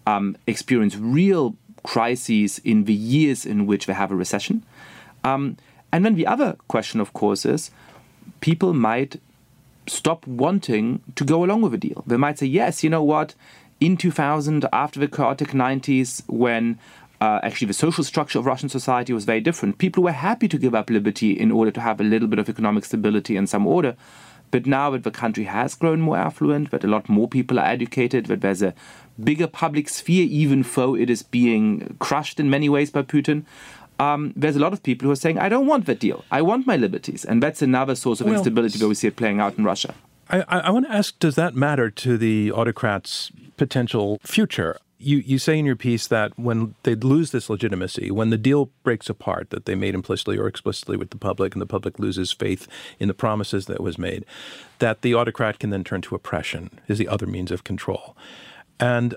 [0.07, 4.64] um, experience real crises in the years in which they have a recession.
[5.25, 5.57] Um,
[5.92, 7.70] and then the other question, of course, is
[8.40, 9.20] people might
[9.87, 12.03] stop wanting to go along with a deal.
[12.07, 13.35] They might say, yes, you know what,
[13.81, 16.79] in 2000, after the chaotic 90s, when
[17.20, 20.59] uh, actually the social structure of Russian society was very different, people were happy to
[20.59, 23.66] give up liberty in order to have a little bit of economic stability and some
[23.66, 23.96] order.
[24.50, 27.66] But now that the country has grown more affluent, that a lot more people are
[27.66, 28.74] educated, that there's a
[29.22, 33.44] bigger public sphere, even though it is being crushed in many ways by Putin,
[33.98, 36.24] um, there's a lot of people who are saying, I don't want that deal.
[36.30, 37.24] I want my liberties.
[37.24, 39.94] And that's another source of well, instability where we see it playing out in Russia.
[40.28, 44.76] I, I want to ask Does that matter to the autocrats' potential future?
[44.98, 48.70] You, you say in your piece that when they lose this legitimacy, when the deal
[48.82, 52.32] breaks apart that they made implicitly or explicitly with the public, and the public loses
[52.32, 52.66] faith
[52.98, 54.24] in the promises that was made,
[54.78, 58.16] that the autocrat can then turn to oppression is the other means of control.
[58.80, 59.14] And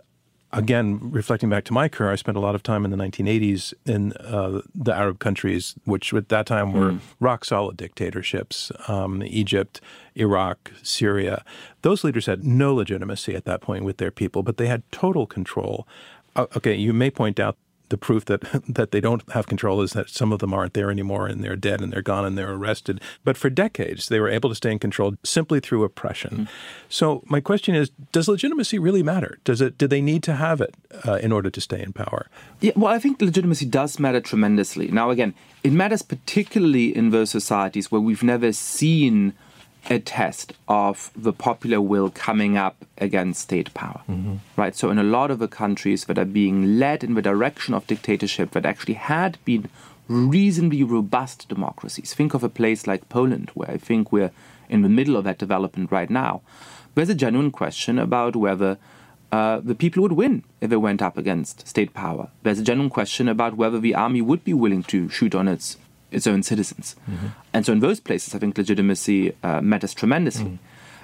[0.52, 3.74] again, reflecting back to my career, I spent a lot of time in the 1980s
[3.86, 7.00] in uh, the Arab countries, which at that time were mm.
[7.20, 9.82] rock solid dictatorships um, Egypt,
[10.16, 11.44] Iraq, Syria.
[11.82, 15.26] Those leaders had no legitimacy at that point with their people, but they had total
[15.26, 15.88] control.
[16.36, 17.58] Uh, okay, you may point out
[17.90, 20.90] the proof that that they don't have control is that some of them aren't there
[20.90, 23.02] anymore and they're dead and they're gone and they're arrested.
[23.24, 26.32] But for decades, they were able to stay in control simply through oppression.
[26.32, 26.44] Mm-hmm.
[26.90, 29.40] So my question is: Does legitimacy really matter?
[29.44, 29.78] Does it?
[29.78, 30.76] Do they need to have it
[31.06, 32.28] uh, in order to stay in power?
[32.60, 34.90] Yeah, well, I think legitimacy does matter tremendously.
[34.90, 39.34] Now, again, it matters particularly in those societies where we've never seen
[39.90, 44.02] a test of the popular will coming up against state power.
[44.08, 44.36] Mm-hmm.
[44.56, 44.76] Right?
[44.76, 47.88] So, in a lot of the countries that are being led in the direction of
[47.88, 49.70] dictatorship that actually had been
[50.08, 54.32] reasonably robust democracies, think of a place like Poland, where I think we're
[54.70, 56.42] in the middle of that development right now.
[56.96, 58.78] There's a genuine question about whether
[59.32, 62.30] uh, the people would win if they went up against state power.
[62.44, 65.78] There's a genuine question about whether the army would be willing to shoot on its
[66.12, 66.96] its own citizens.
[67.10, 67.28] Mm-hmm.
[67.54, 70.52] And so in those places, I think legitimacy uh, matters tremendously.
[70.52, 70.60] Mm.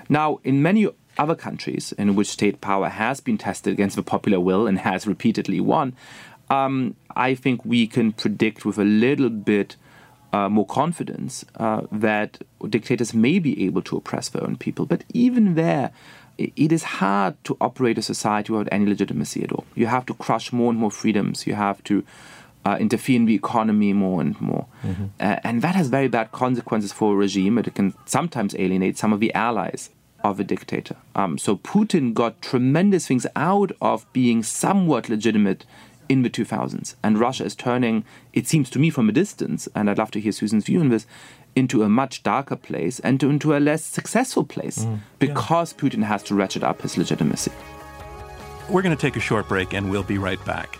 [0.10, 0.88] Now, in many
[1.18, 5.08] other countries in which state power has been tested against the popular will and has
[5.08, 5.94] repeatedly won,
[6.50, 9.76] um, I think we can predict with a little bit
[10.34, 12.40] uh, more confidence uh, that
[12.70, 14.86] dictators may be able to oppress their own people.
[14.86, 15.92] But even there,
[16.38, 19.66] it is hard to operate a society without any legitimacy at all.
[19.76, 21.48] You have to crush more and more freedoms.
[21.48, 22.04] You have to
[22.66, 24.66] uh, interfere in the economy more and more.
[24.84, 25.06] Mm-hmm.
[25.20, 27.58] Uh, and that has very bad consequences for a regime.
[27.58, 29.92] It can sometimes alienate some of the allies
[30.24, 30.96] of a dictator.
[31.14, 35.66] Um, so Putin got tremendous things out of being somewhat legitimate
[36.10, 36.96] in the 2000s.
[37.04, 40.20] And Russia is turning, it seems to me from a distance, and I'd love to
[40.20, 41.06] hear Susan's view on this,
[41.56, 45.80] into a much darker place and into a less successful place mm, because yeah.
[45.80, 47.52] Putin has to ratchet up his legitimacy.
[48.70, 50.80] We're going to take a short break and we'll be right back.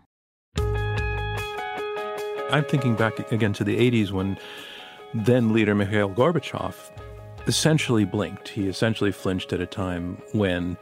[2.51, 4.37] I'm thinking back again to the 80s when
[5.13, 6.75] then leader Mikhail Gorbachev
[7.47, 8.49] essentially blinked.
[8.49, 10.77] He essentially flinched at a time when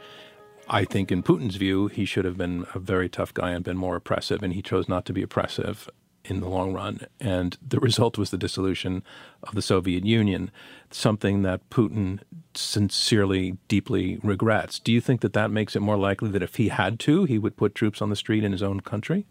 [0.68, 3.76] I think, in Putin's view, he should have been a very tough guy and been
[3.76, 5.88] more oppressive, and he chose not to be oppressive
[6.24, 7.06] in the long run.
[7.18, 9.02] And the result was the dissolution
[9.44, 10.50] of the Soviet Union,
[10.90, 12.20] something that Putin
[12.54, 14.78] sincerely, deeply regrets.
[14.78, 17.38] Do you think that that makes it more likely that if he had to, he
[17.38, 19.24] would put troops on the street in his own country?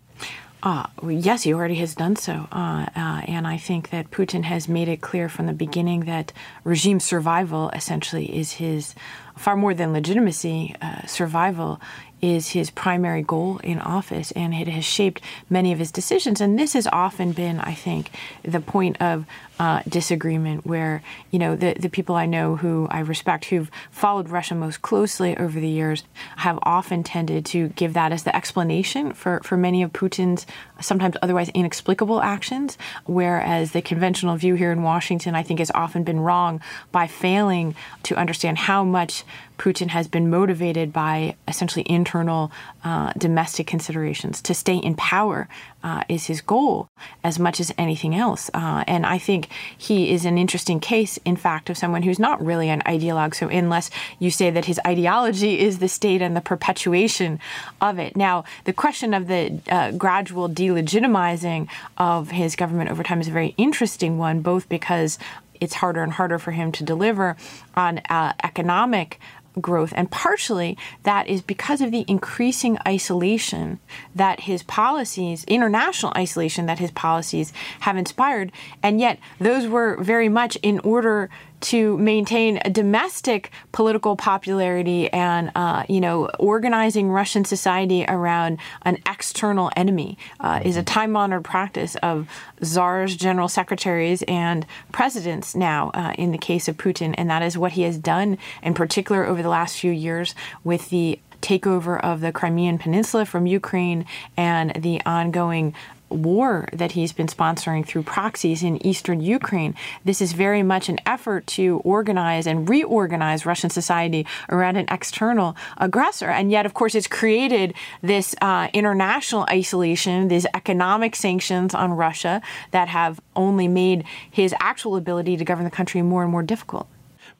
[0.62, 2.48] Uh, yes, he already has done so.
[2.52, 6.34] Uh, uh, and I think that Putin has made it clear from the beginning that
[6.65, 8.93] regime survival essentially is his,
[9.38, 11.80] far more than legitimacy, uh, survival
[12.22, 16.41] is his primary goal in office, and it has shaped many of his decisions.
[16.41, 18.12] And this has often been, I think,
[18.43, 19.26] the point of
[19.60, 24.30] uh, disagreement where, you know, the, the people I know who I respect who've followed
[24.30, 26.04] Russia most closely over the years
[26.38, 30.45] have often tended to give that as the explanation for, for many of Putin's
[30.80, 36.04] sometimes otherwise inexplicable actions, whereas the conventional view here in Washington, I think, has often
[36.04, 39.24] been wrong by failing to understand how much
[39.58, 42.50] Putin has been motivated by essentially internal
[42.84, 44.41] uh, domestic considerations.
[44.43, 45.50] To stay in power
[45.84, 46.88] uh, is his goal
[47.24, 48.50] as much as anything else.
[48.54, 52.44] Uh, and I think he is an interesting case, in fact, of someone who's not
[52.44, 53.36] really an ideologue.
[53.36, 57.40] So, unless you say that his ideology is the state and the perpetuation
[57.82, 58.16] of it.
[58.16, 63.32] Now, the question of the uh, gradual delegitimizing of his government over time is a
[63.32, 65.18] very interesting one, both because
[65.60, 67.36] it's harder and harder for him to deliver
[67.76, 69.20] on uh, economic
[69.62, 69.93] growth.
[69.95, 73.80] And partially that is because of the increasing isolation
[74.15, 78.52] that his policies, international isolation that his policies have inspired.
[78.82, 81.30] And yet, those were very much in order
[81.62, 88.98] to maintain a domestic political popularity and, uh, you know, organizing Russian society around an
[89.06, 92.28] external enemy uh, is a time honored practice of
[92.63, 97.13] czars, general secretaries, and presidents now uh, in the case of Putin.
[97.17, 100.89] And that is what he has done, in particular, over the last few years with
[100.89, 105.74] the takeover of the Crimean Peninsula from Ukraine and the ongoing
[106.10, 109.76] war that he's been sponsoring through proxies in eastern Ukraine.
[110.04, 115.56] This is very much an effort to organize and reorganize Russian society around an external
[115.78, 116.30] aggressor.
[116.30, 122.41] And yet, of course, it's created this uh, international isolation, these economic sanctions on Russia
[122.72, 126.88] that have only made his actual ability to govern the country more and more difficult.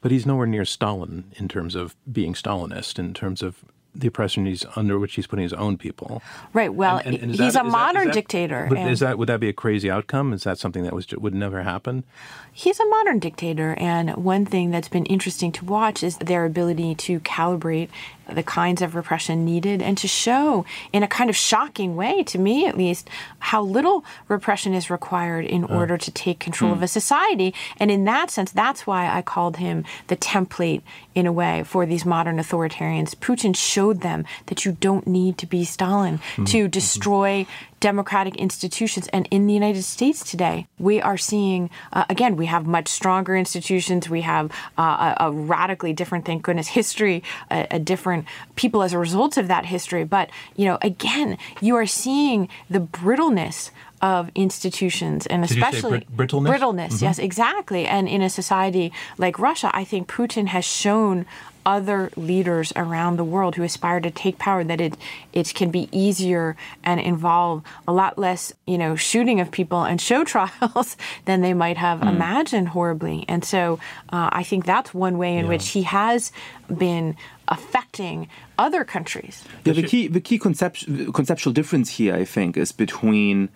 [0.00, 4.46] But he's nowhere near Stalin in terms of being Stalinist, in terms of the oppression
[4.46, 6.22] he's under which he's putting his own people.
[6.52, 6.72] Right.
[6.72, 8.66] Well, and, and he's that, a modern that, dictator.
[8.68, 10.32] But is that would that be a crazy outcome?
[10.32, 12.04] Is that something that was would never happen?
[12.52, 16.94] He's a modern dictator, and one thing that's been interesting to watch is their ability
[16.96, 17.88] to calibrate
[18.34, 22.38] the kinds of repression needed and to show in a kind of shocking way to
[22.38, 26.88] me at least how little repression is required in order to take control of a
[26.88, 27.54] society.
[27.78, 30.82] And in that sense that's why I called him the template
[31.14, 33.14] in a way for these modern authoritarians.
[33.16, 36.44] Putin showed them that you don't need to be Stalin mm-hmm.
[36.44, 37.46] to destroy
[37.80, 39.08] democratic institutions.
[39.08, 43.36] And in the United States today, we are seeing, uh, again, we have much stronger
[43.36, 44.08] institutions.
[44.08, 48.92] We have uh, a, a, radically different, thank goodness, history, a, a, different people as
[48.92, 50.04] a result of that history.
[50.04, 53.70] But, you know, again, you are seeing the brittleness
[54.02, 56.58] of institutions and especially brit- brittleness.
[56.58, 57.04] Brittleness, mm-hmm.
[57.04, 57.86] yes, exactly.
[57.86, 61.26] And in a society like Russia, I think Putin has shown
[61.66, 64.96] other leaders around the world who aspire to take power that it
[65.32, 70.00] it can be easier and involve a lot less, you know, shooting of people and
[70.00, 70.96] show trials
[71.26, 72.08] than they might have mm.
[72.08, 73.24] imagined horribly.
[73.28, 73.78] And so
[74.10, 75.50] uh, I think that's one way in yeah.
[75.50, 76.32] which he has
[76.74, 77.16] been
[77.48, 78.28] affecting
[78.58, 79.44] other countries.
[79.64, 83.50] Yeah, the key the key concept, conceptual difference here, I think, is between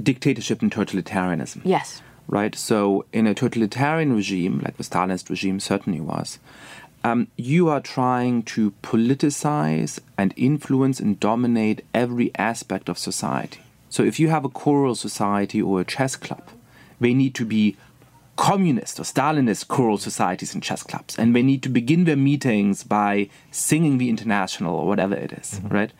[0.00, 1.60] dictatorship and totalitarianism.
[1.64, 2.02] Yes.
[2.26, 2.54] Right.
[2.54, 6.38] So in a totalitarian regime, like the Stalinist regime certainly was,
[7.02, 13.60] um, you are trying to politicize and influence and dominate every aspect of society.
[13.88, 16.46] So if you have a choral society or a chess club,
[17.00, 17.76] they need to be
[18.36, 22.84] communist or Stalinist choral societies and chess clubs, and they need to begin their meetings
[22.84, 25.68] by singing the international or whatever it is, mm-hmm.
[25.68, 25.92] right?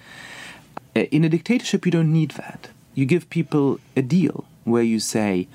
[0.94, 2.68] Uh, in a dictatorship, you don't need that.
[2.94, 5.48] You give people a deal where you say,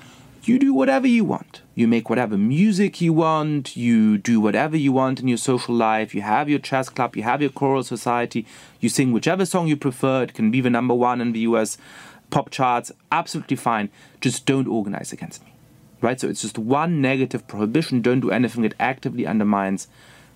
[0.44, 1.62] you do whatever you want.
[1.74, 6.14] You make whatever music you want, you do whatever you want in your social life,
[6.14, 8.46] you have your chess club, you have your choral society,
[8.80, 11.76] you sing whichever song you prefer, it can be the number one in the US
[12.30, 13.90] pop charts, absolutely fine.
[14.20, 15.52] Just don't organize against me
[16.00, 16.20] right?
[16.20, 18.00] So it's just one negative prohibition.
[18.00, 19.88] Don't do anything that actively undermines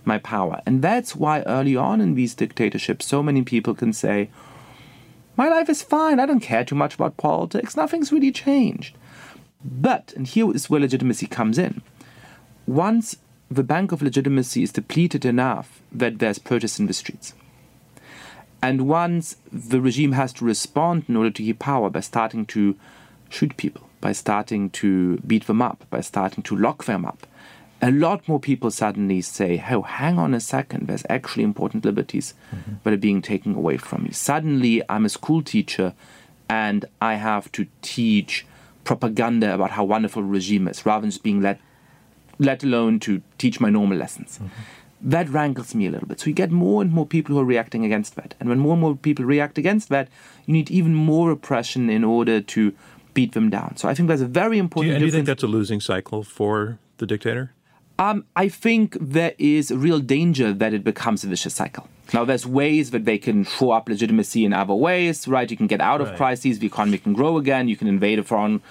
[0.05, 0.61] my power.
[0.67, 4.31] And that's why early on in these dictatorships, so many people can say,
[5.41, 6.21] my life is fine.
[6.21, 7.75] I don't care too much about politics.
[7.75, 8.95] Nothing's really changed.
[9.65, 11.81] But, and here is where legitimacy comes in,
[12.67, 13.17] once
[13.51, 17.33] the bank of legitimacy is depleted enough that there's protest in the streets,
[18.61, 22.77] and once the regime has to respond in order to keep power by starting to
[23.31, 27.27] shoot people, by starting to beat them up, by starting to lock them up,
[27.83, 32.35] a lot more people suddenly say, oh, hang on a second, there's actually important liberties
[32.55, 32.75] mm-hmm.
[32.85, 34.11] that are being taken away from me.
[34.11, 35.95] Suddenly, I'm a school teacher
[36.49, 38.47] and I have to teach
[38.85, 41.61] propaganda about how wonderful the regime is rather than just being let,
[42.39, 44.39] let alone to teach my normal lessons.
[44.39, 44.49] Mm-hmm.
[45.03, 46.21] That rankles me a little bit.
[46.21, 48.35] So you get more and more people who are reacting against that.
[48.39, 50.09] And when more and more people react against that,
[50.45, 52.75] you need even more oppression in order to
[53.15, 53.79] beat them down.
[53.79, 54.91] So I think that's a very important.
[54.91, 57.55] Do you, do you think that's a losing cycle for the dictator?
[58.01, 61.87] Um, I think there is a real danger that it becomes a vicious cycle.
[62.15, 65.49] Now, there's ways that they can show up legitimacy in other ways, right?
[65.49, 68.25] You can get out of crises, the economy can grow again, you can invade a
[68.25, 68.63] foreign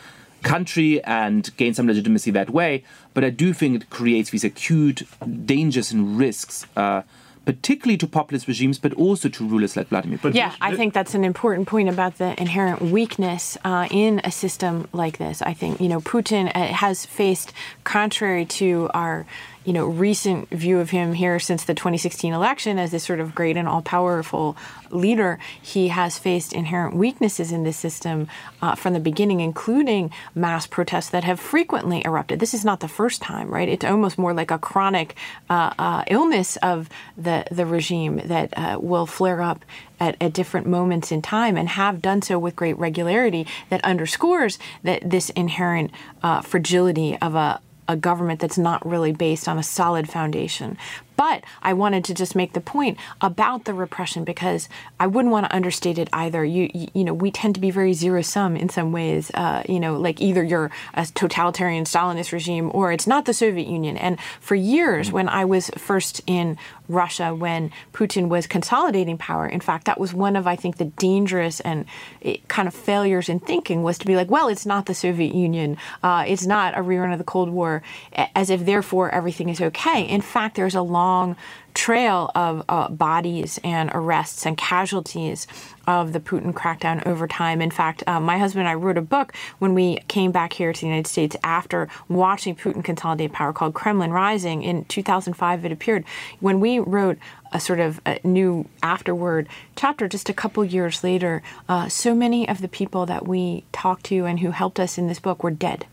[0.42, 2.84] country and gain some legitimacy that way.
[3.14, 5.04] But I do think it creates these acute
[5.46, 6.66] dangers and risks.
[6.76, 7.04] Uh,
[7.46, 10.36] particularly to populist regimes, but also to rulers like Vladimir Putin.
[10.36, 14.88] Yeah, I think that's an important point about the inherent weakness uh, in a system
[14.94, 15.42] like this.
[15.42, 19.26] I think, you know, Putin uh, has faced, contrary to our
[19.66, 23.36] you know, recent view of him here since the 2016 election as this sort of
[23.36, 24.56] great and all powerful
[24.90, 28.28] leader, he has faced inherent weaknesses in this system
[28.62, 32.40] uh, from the beginning, including mass protests that have frequently erupted.
[32.40, 33.68] This is not the first time, right?
[33.68, 35.16] It's almost more like a chronic
[35.50, 39.66] uh, uh, illness of the, the regime that uh, will flare up
[40.00, 44.58] at, at, different moments in time and have done so with great regularity that underscores
[44.84, 45.92] that this inherent
[46.24, 50.78] uh, fragility of a a government that's not really based on a solid foundation.
[51.20, 54.70] But I wanted to just make the point about the repression because
[55.02, 56.46] I wouldn't want to understate it either.
[56.46, 59.30] You, you, know, we tend to be very zero sum in some ways.
[59.34, 63.68] Uh, you know, like either you're a totalitarian Stalinist regime or it's not the Soviet
[63.68, 63.98] Union.
[63.98, 66.58] And for years, when I was first in
[66.88, 70.86] Russia, when Putin was consolidating power, in fact, that was one of I think the
[70.86, 71.86] dangerous and
[72.22, 75.36] eh, kind of failures in thinking was to be like, well, it's not the Soviet
[75.36, 79.60] Union, uh, it's not a rerun of the Cold War, as if therefore everything is
[79.60, 80.08] okay.
[80.08, 81.36] In fact, there's a long long
[81.74, 85.48] trail of uh, bodies and arrests and casualties
[85.88, 87.62] of the Putin crackdown over time.
[87.62, 90.74] In fact, uh, my husband and I wrote a book when we came back here
[90.74, 94.62] to the United States after watching Putin consolidate power called Kremlin Rising.
[94.64, 96.04] In 2005, it appeared.
[96.40, 97.18] When we wrote
[97.52, 102.48] a sort of a new afterword chapter just a couple years later, uh, so many
[102.48, 105.52] of the people that we talked to and who helped us in this book were
[105.52, 105.86] dead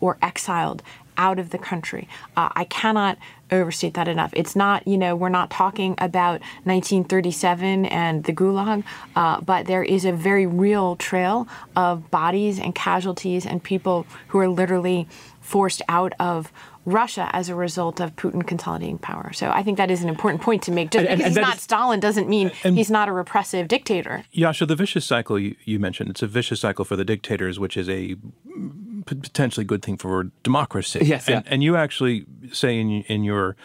[0.00, 0.82] or exiled
[1.16, 2.08] out of the country.
[2.36, 3.18] Uh, I cannot
[3.52, 4.32] overstate that enough.
[4.34, 8.84] It's not, you know, we're not talking about 1937 and the Gulag,
[9.16, 14.38] uh, but there is a very real trail of bodies and casualties and people who
[14.38, 15.08] are literally
[15.40, 16.52] forced out of
[16.86, 19.32] Russia as a result of Putin consolidating power.
[19.32, 20.90] So I think that is an important point to make.
[20.90, 23.68] Just and, because and, and he's not is, Stalin doesn't mean he's not a repressive
[23.68, 24.24] dictator.
[24.34, 27.76] Yascha, the vicious cycle you, you mentioned, it's a vicious cycle for the dictators, which
[27.76, 28.16] is a
[29.06, 31.00] potentially good thing for democracy.
[31.02, 31.52] Yes, and, yeah.
[31.52, 33.56] and you actually say in in your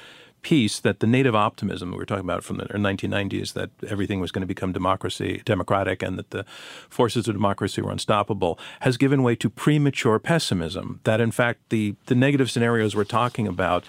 [0.42, 4.32] piece that the native optimism we were talking about from the 1990s that everything was
[4.32, 6.46] going to become democracy democratic and that the
[6.88, 11.96] forces of democracy were unstoppable has given way to premature pessimism that in fact the
[12.06, 13.84] the negative scenarios we're talking about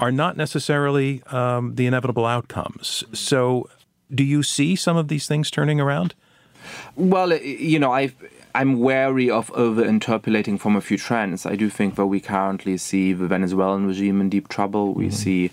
[0.00, 3.04] are not necessarily um, the inevitable outcomes.
[3.12, 3.68] So,
[4.14, 6.14] do you see some of these things turning around?
[6.96, 8.12] Well, you know, I
[8.54, 11.46] I'm wary of over interpolating from a few trends.
[11.46, 14.94] I do think that we currently see the Venezuelan regime in deep trouble.
[14.94, 15.14] We mm-hmm.
[15.14, 15.50] see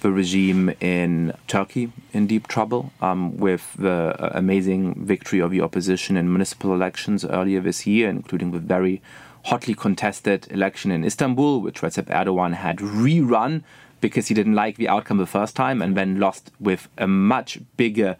[0.00, 5.60] the regime in Turkey in deep trouble um, with the uh, amazing victory of the
[5.60, 9.02] opposition in municipal elections earlier this year, including the very
[9.44, 13.62] hotly contested election in Istanbul, which Recep Erdogan had rerun
[14.00, 17.58] because he didn't like the outcome the first time and then lost with a much
[17.76, 18.16] bigger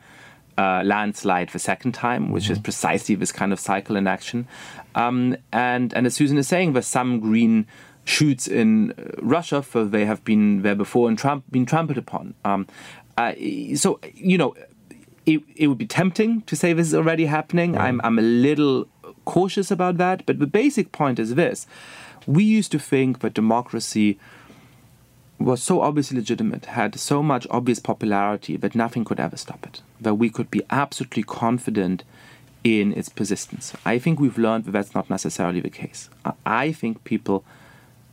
[0.59, 2.55] uh, landslide the second time, which mm-hmm.
[2.55, 4.47] is precisely this kind of cycle in action.
[4.95, 7.67] Um, and, and as Susan is saying, there's some green
[8.05, 12.35] shoots in Russia, for they have been there before and tramp- been trampled upon.
[12.45, 12.67] Um,
[13.17, 13.33] uh,
[13.75, 14.55] so, you know,
[15.27, 17.77] it, it would be tempting to say this is already happening.
[17.77, 18.87] I'm, I'm a little
[19.25, 20.25] cautious about that.
[20.25, 21.67] But the basic point is this
[22.27, 24.19] we used to think that democracy
[25.39, 29.83] was so obviously legitimate, had so much obvious popularity that nothing could ever stop it,
[30.01, 32.05] that we could be absolutely confident
[32.65, 33.75] in its persistence.
[33.85, 36.09] I think we've learned that that's not necessarily the case.
[36.45, 37.45] I think people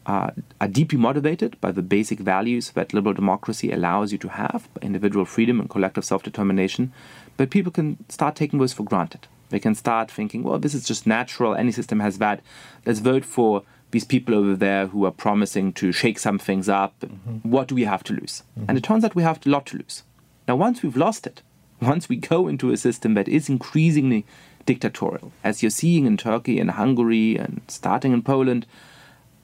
[0.05, 4.67] are, are deeply motivated by the basic values that liberal democracy allows you to have
[4.81, 6.91] individual freedom and collective self determination,
[7.37, 9.27] but people can start taking those for granted.
[9.49, 12.41] They can start thinking, well, this is just natural, any system has that.
[12.85, 13.63] Let's vote for
[13.93, 16.99] these people over there who are promising to shake some things up.
[16.99, 17.49] Mm-hmm.
[17.49, 18.41] What do we have to lose?
[18.57, 18.65] Mm-hmm.
[18.67, 20.03] And it turns out we have a lot to lose.
[20.47, 21.43] Now, once we've lost it,
[21.81, 24.25] once we go into a system that is increasingly
[24.65, 28.65] dictatorial, as you're seeing in Turkey and Hungary and starting in Poland,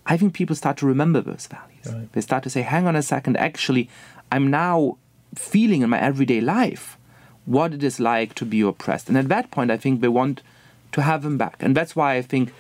[0.08, 1.86] I think people start to remember those values.
[1.86, 2.12] Right.
[2.14, 3.88] They start to say, hang on a second, actually,
[4.32, 4.98] I'm now
[5.36, 6.98] feeling in my everyday life
[7.46, 9.10] what it is like to be oppressed.
[9.10, 10.42] And at that point, I think they want
[10.94, 11.58] to have them back.
[11.60, 12.52] And that's why I think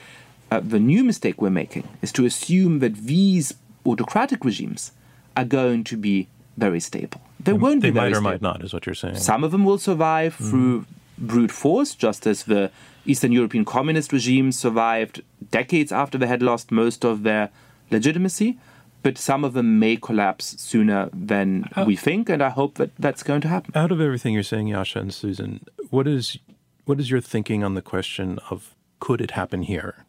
[0.52, 3.54] uh, the new mistake we're making is to assume that these
[3.86, 4.92] autocratic regimes
[5.38, 6.28] are going to be
[6.58, 7.22] very stable.
[7.40, 8.32] They, they won't they be very might or stable.
[8.32, 9.16] might not, is what you're saying.
[9.16, 10.50] Some of them will survive mm.
[10.50, 10.86] through
[11.18, 12.72] brute force, just as the
[13.06, 15.22] Eastern European communist regimes survived
[15.52, 17.50] decades after they had lost most of their
[17.92, 18.58] legitimacy.
[19.02, 23.24] But some of them may collapse sooner than we think, and I hope that that's
[23.24, 23.72] going to happen.
[23.74, 26.38] Out of everything you're saying, Yascha and Susan, what is
[26.84, 30.06] what is your thinking on the question of could it happen here?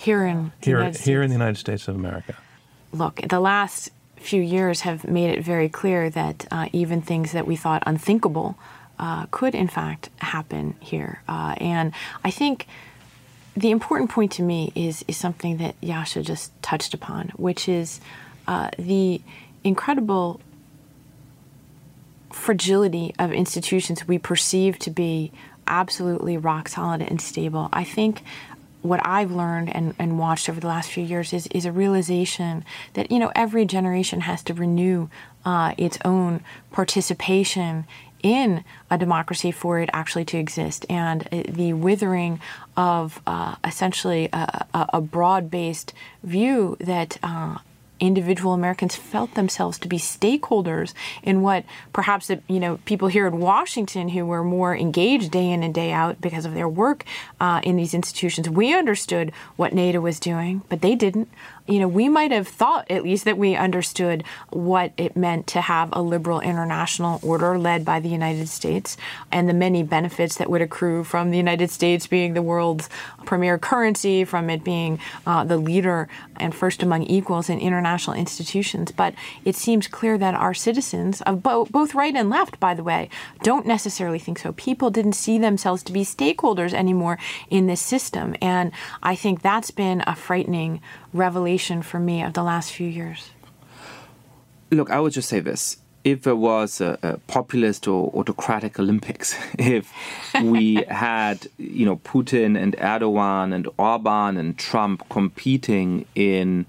[0.00, 2.34] Here in here, here in the United States of America.
[2.90, 7.46] Look, the last few years have made it very clear that uh, even things that
[7.46, 8.56] we thought unthinkable
[8.98, 11.20] uh, could, in fact, happen here.
[11.28, 11.92] Uh, and
[12.24, 12.66] I think
[13.54, 18.00] the important point to me is is something that Yascha just touched upon, which is
[18.48, 19.20] uh, the
[19.64, 20.40] incredible
[22.30, 25.30] fragility of institutions we perceive to be
[25.66, 27.68] absolutely rock solid and stable.
[27.72, 28.22] I think
[28.82, 32.64] what I've learned and, and watched over the last few years is, is a realization
[32.94, 35.08] that, you know, every generation has to renew
[35.44, 37.86] uh, its own participation
[38.22, 40.84] in a democracy for it actually to exist.
[40.88, 42.40] And uh, the withering
[42.76, 47.58] of uh, essentially a, a broad based view that uh,
[48.00, 53.38] individual Americans felt themselves to be stakeholders in what perhaps you know people here in
[53.38, 57.04] Washington who were more engaged day in and day out because of their work
[57.40, 58.48] uh, in these institutions.
[58.48, 61.28] We understood what NATO was doing, but they didn't
[61.66, 65.60] you know, we might have thought at least that we understood what it meant to
[65.60, 68.96] have a liberal international order led by the United States
[69.30, 72.88] and the many benefits that would accrue from the United States being the world's
[73.24, 78.90] premier currency, from it being uh, the leader and first among equals in international institutions.
[78.92, 82.82] But it seems clear that our citizens, of bo- both right and left, by the
[82.82, 83.08] way,
[83.42, 84.52] don't necessarily think so.
[84.52, 88.34] People didn't see themselves to be stakeholders anymore in this system.
[88.40, 90.80] And I think that's been a frightening
[91.12, 93.30] revelation for me of the last few years?
[94.70, 95.78] Look, I would just say this.
[96.02, 99.92] If it was a, a populist or autocratic Olympics, if
[100.42, 106.66] we had, you know, Putin and Erdogan and Orban and Trump competing in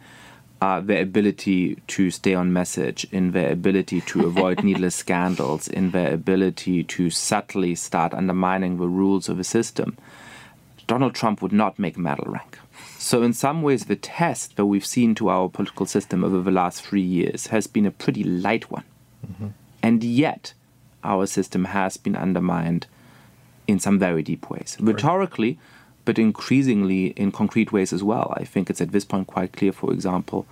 [0.62, 5.92] uh, their ability to stay on message, in their ability to avoid needless scandals, in
[5.92, 9.98] their ability to subtly start undermining the rules of the system,
[10.88, 12.60] Donald Trump would not make medal rank.
[13.02, 16.52] So, in some ways, the test that we've seen to our political system over the
[16.52, 18.84] last three years has been a pretty light one.
[19.26, 19.48] Mm-hmm.
[19.82, 20.54] And yet,
[21.04, 22.86] our system has been undermined
[23.68, 24.78] in some very deep ways.
[24.80, 24.94] Right.
[24.94, 25.58] Rhetorically,
[26.06, 28.36] but increasingly in concrete ways as well.
[28.38, 30.46] I think it's at this point quite clear, for example,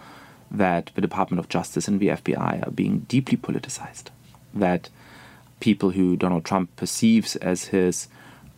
[0.49, 4.05] that the Department of Justice and the FBI are being deeply politicized.
[4.55, 4.89] That
[5.59, 8.07] people who Donald Trump perceives as his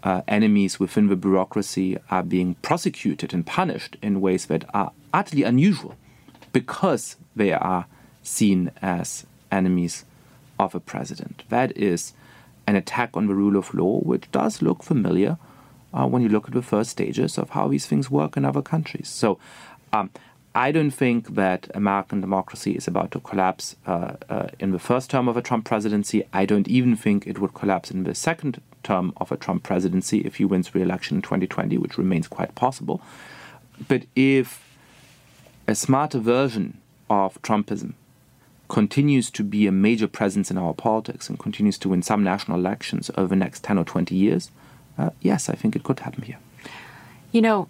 [0.04, 5.44] uh, enemies within the bureaucracy are being prosecuted and punished in ways that are utterly
[5.44, 5.96] unusual
[6.54, 7.86] because they are
[8.24, 10.06] seen as enemies
[10.60, 11.44] of a president.
[11.50, 12.14] That is
[12.68, 15.38] an attack on the rule of law, which does look familiar
[15.94, 18.62] uh, when you look at the first stages of how these things work in other
[18.62, 19.10] countries.
[19.10, 19.40] So
[19.92, 20.10] um,
[20.54, 25.10] I don't think that American democracy is about to collapse uh, uh, in the first
[25.10, 26.24] term of a Trump presidency.
[26.34, 30.20] I don't even think it would collapse in the second term of a Trump presidency
[30.20, 33.02] if he wins re-election in 2020, which remains quite possible.
[33.88, 34.64] But if
[35.68, 36.78] a smarter version
[37.10, 37.94] of Trumpism
[38.68, 42.58] continues to be a major presence in our politics and continues to win some national
[42.58, 44.50] elections over the next 10 or 20 years,
[44.98, 46.38] uh, yes, I think it could happen here.
[47.32, 47.68] You know,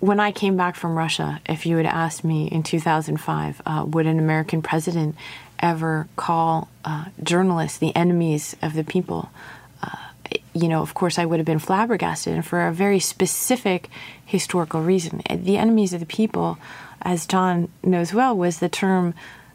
[0.00, 4.06] when I came back from Russia, if you had asked me in 2005, uh, would
[4.06, 5.16] an American president
[5.60, 9.30] ever call uh, journalists the enemies of the people?
[10.54, 13.90] You know, of course, I would have been flabbergasted, and for a very specific
[14.24, 15.20] historical reason.
[15.28, 16.58] The enemies of the people,
[17.02, 19.14] as John knows well, was the term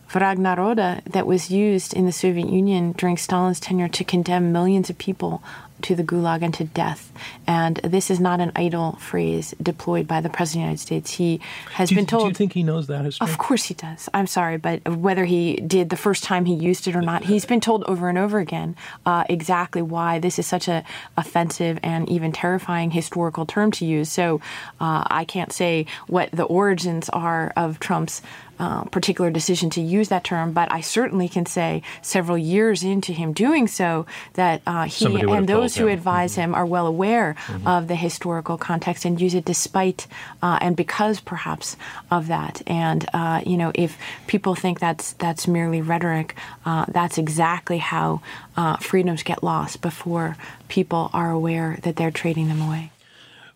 [0.10, 4.90] Vrag Naroda that was used in the Soviet Union during Stalin's tenure to condemn millions
[4.90, 5.42] of people
[5.84, 7.12] to the gulag and to death.
[7.48, 11.12] And this is not an idle phrase deployed by the President of the United States.
[11.12, 11.40] He
[11.74, 12.24] has do been told.
[12.24, 13.28] Do you think he knows that history?
[13.28, 14.10] Of course he does.
[14.14, 17.46] I'm sorry, but whether he did the first time he used it or not, he's
[17.46, 18.76] been told over and over again
[19.06, 20.84] uh, exactly why this is such a
[21.18, 24.12] offensive and even terrifying historical term to use.
[24.12, 24.42] So
[24.80, 28.22] uh, I can't say what the origins are of Trump's
[28.60, 33.14] uh, particular decision to use that term, but I certainly can say several years into
[33.14, 36.42] him doing so that uh, he and those who advise mm-hmm.
[36.42, 37.68] him are well aware mm-hmm.
[37.68, 40.08] of the historical context and use it despite
[40.42, 41.78] uh, and because perhaps
[42.12, 42.62] of that.
[42.68, 43.98] And uh, you know, if
[44.28, 46.36] people think that's that's merely rhetoric,
[46.66, 48.22] uh, that's exactly how
[48.58, 50.36] uh, freedoms get lost before
[50.68, 52.92] people are aware that they're trading them away.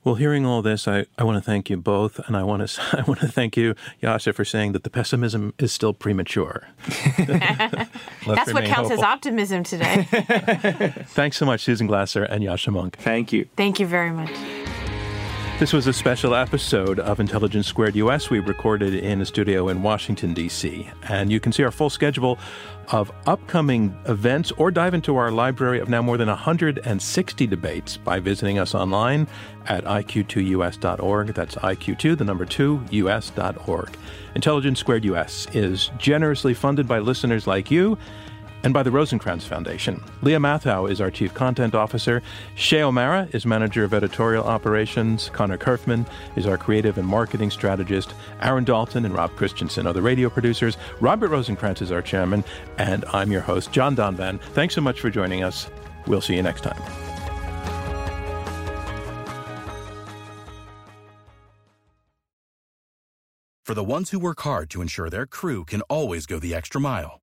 [0.03, 2.81] Well, hearing all this, I, I want to thank you both, and I want to
[2.97, 6.67] I want to thank you, Yascha, for saying that the pessimism is still premature.
[7.17, 8.93] That's what counts hopeful.
[8.93, 10.07] as optimism today.
[11.07, 12.95] Thanks so much, Susan Glasser and Yascha Mounk.
[12.95, 13.47] Thank you.
[13.55, 14.31] Thank you very much.
[15.63, 18.29] This was a special episode of Intelligence Squared US.
[18.29, 20.89] We recorded in a studio in Washington, D.C.
[21.03, 22.37] And you can see our full schedule
[22.89, 28.19] of upcoming events or dive into our library of now more than 160 debates by
[28.19, 29.25] visiting us online
[29.67, 31.27] at iq2us.org.
[31.27, 33.97] That's iq2, the number 2, us.org.
[34.35, 37.97] Intelligence Squared US is generously funded by listeners like you
[38.63, 40.01] and by the Rosenkranz Foundation.
[40.21, 42.21] Lia Matthow is our Chief Content Officer.
[42.55, 45.29] Shay O'Mara is Manager of Editorial Operations.
[45.33, 48.13] Connor Kerfman is our Creative and Marketing Strategist.
[48.41, 50.77] Aaron Dalton and Rob Christensen are the radio producers.
[51.01, 52.43] Robert Rosenkranz is our Chairman.
[52.77, 54.41] And I'm your host, John Donvan.
[54.53, 55.69] Thanks so much for joining us.
[56.07, 56.81] We'll see you next time.
[63.65, 66.79] For the ones who work hard to ensure their crew can always go the extra
[66.81, 67.22] mile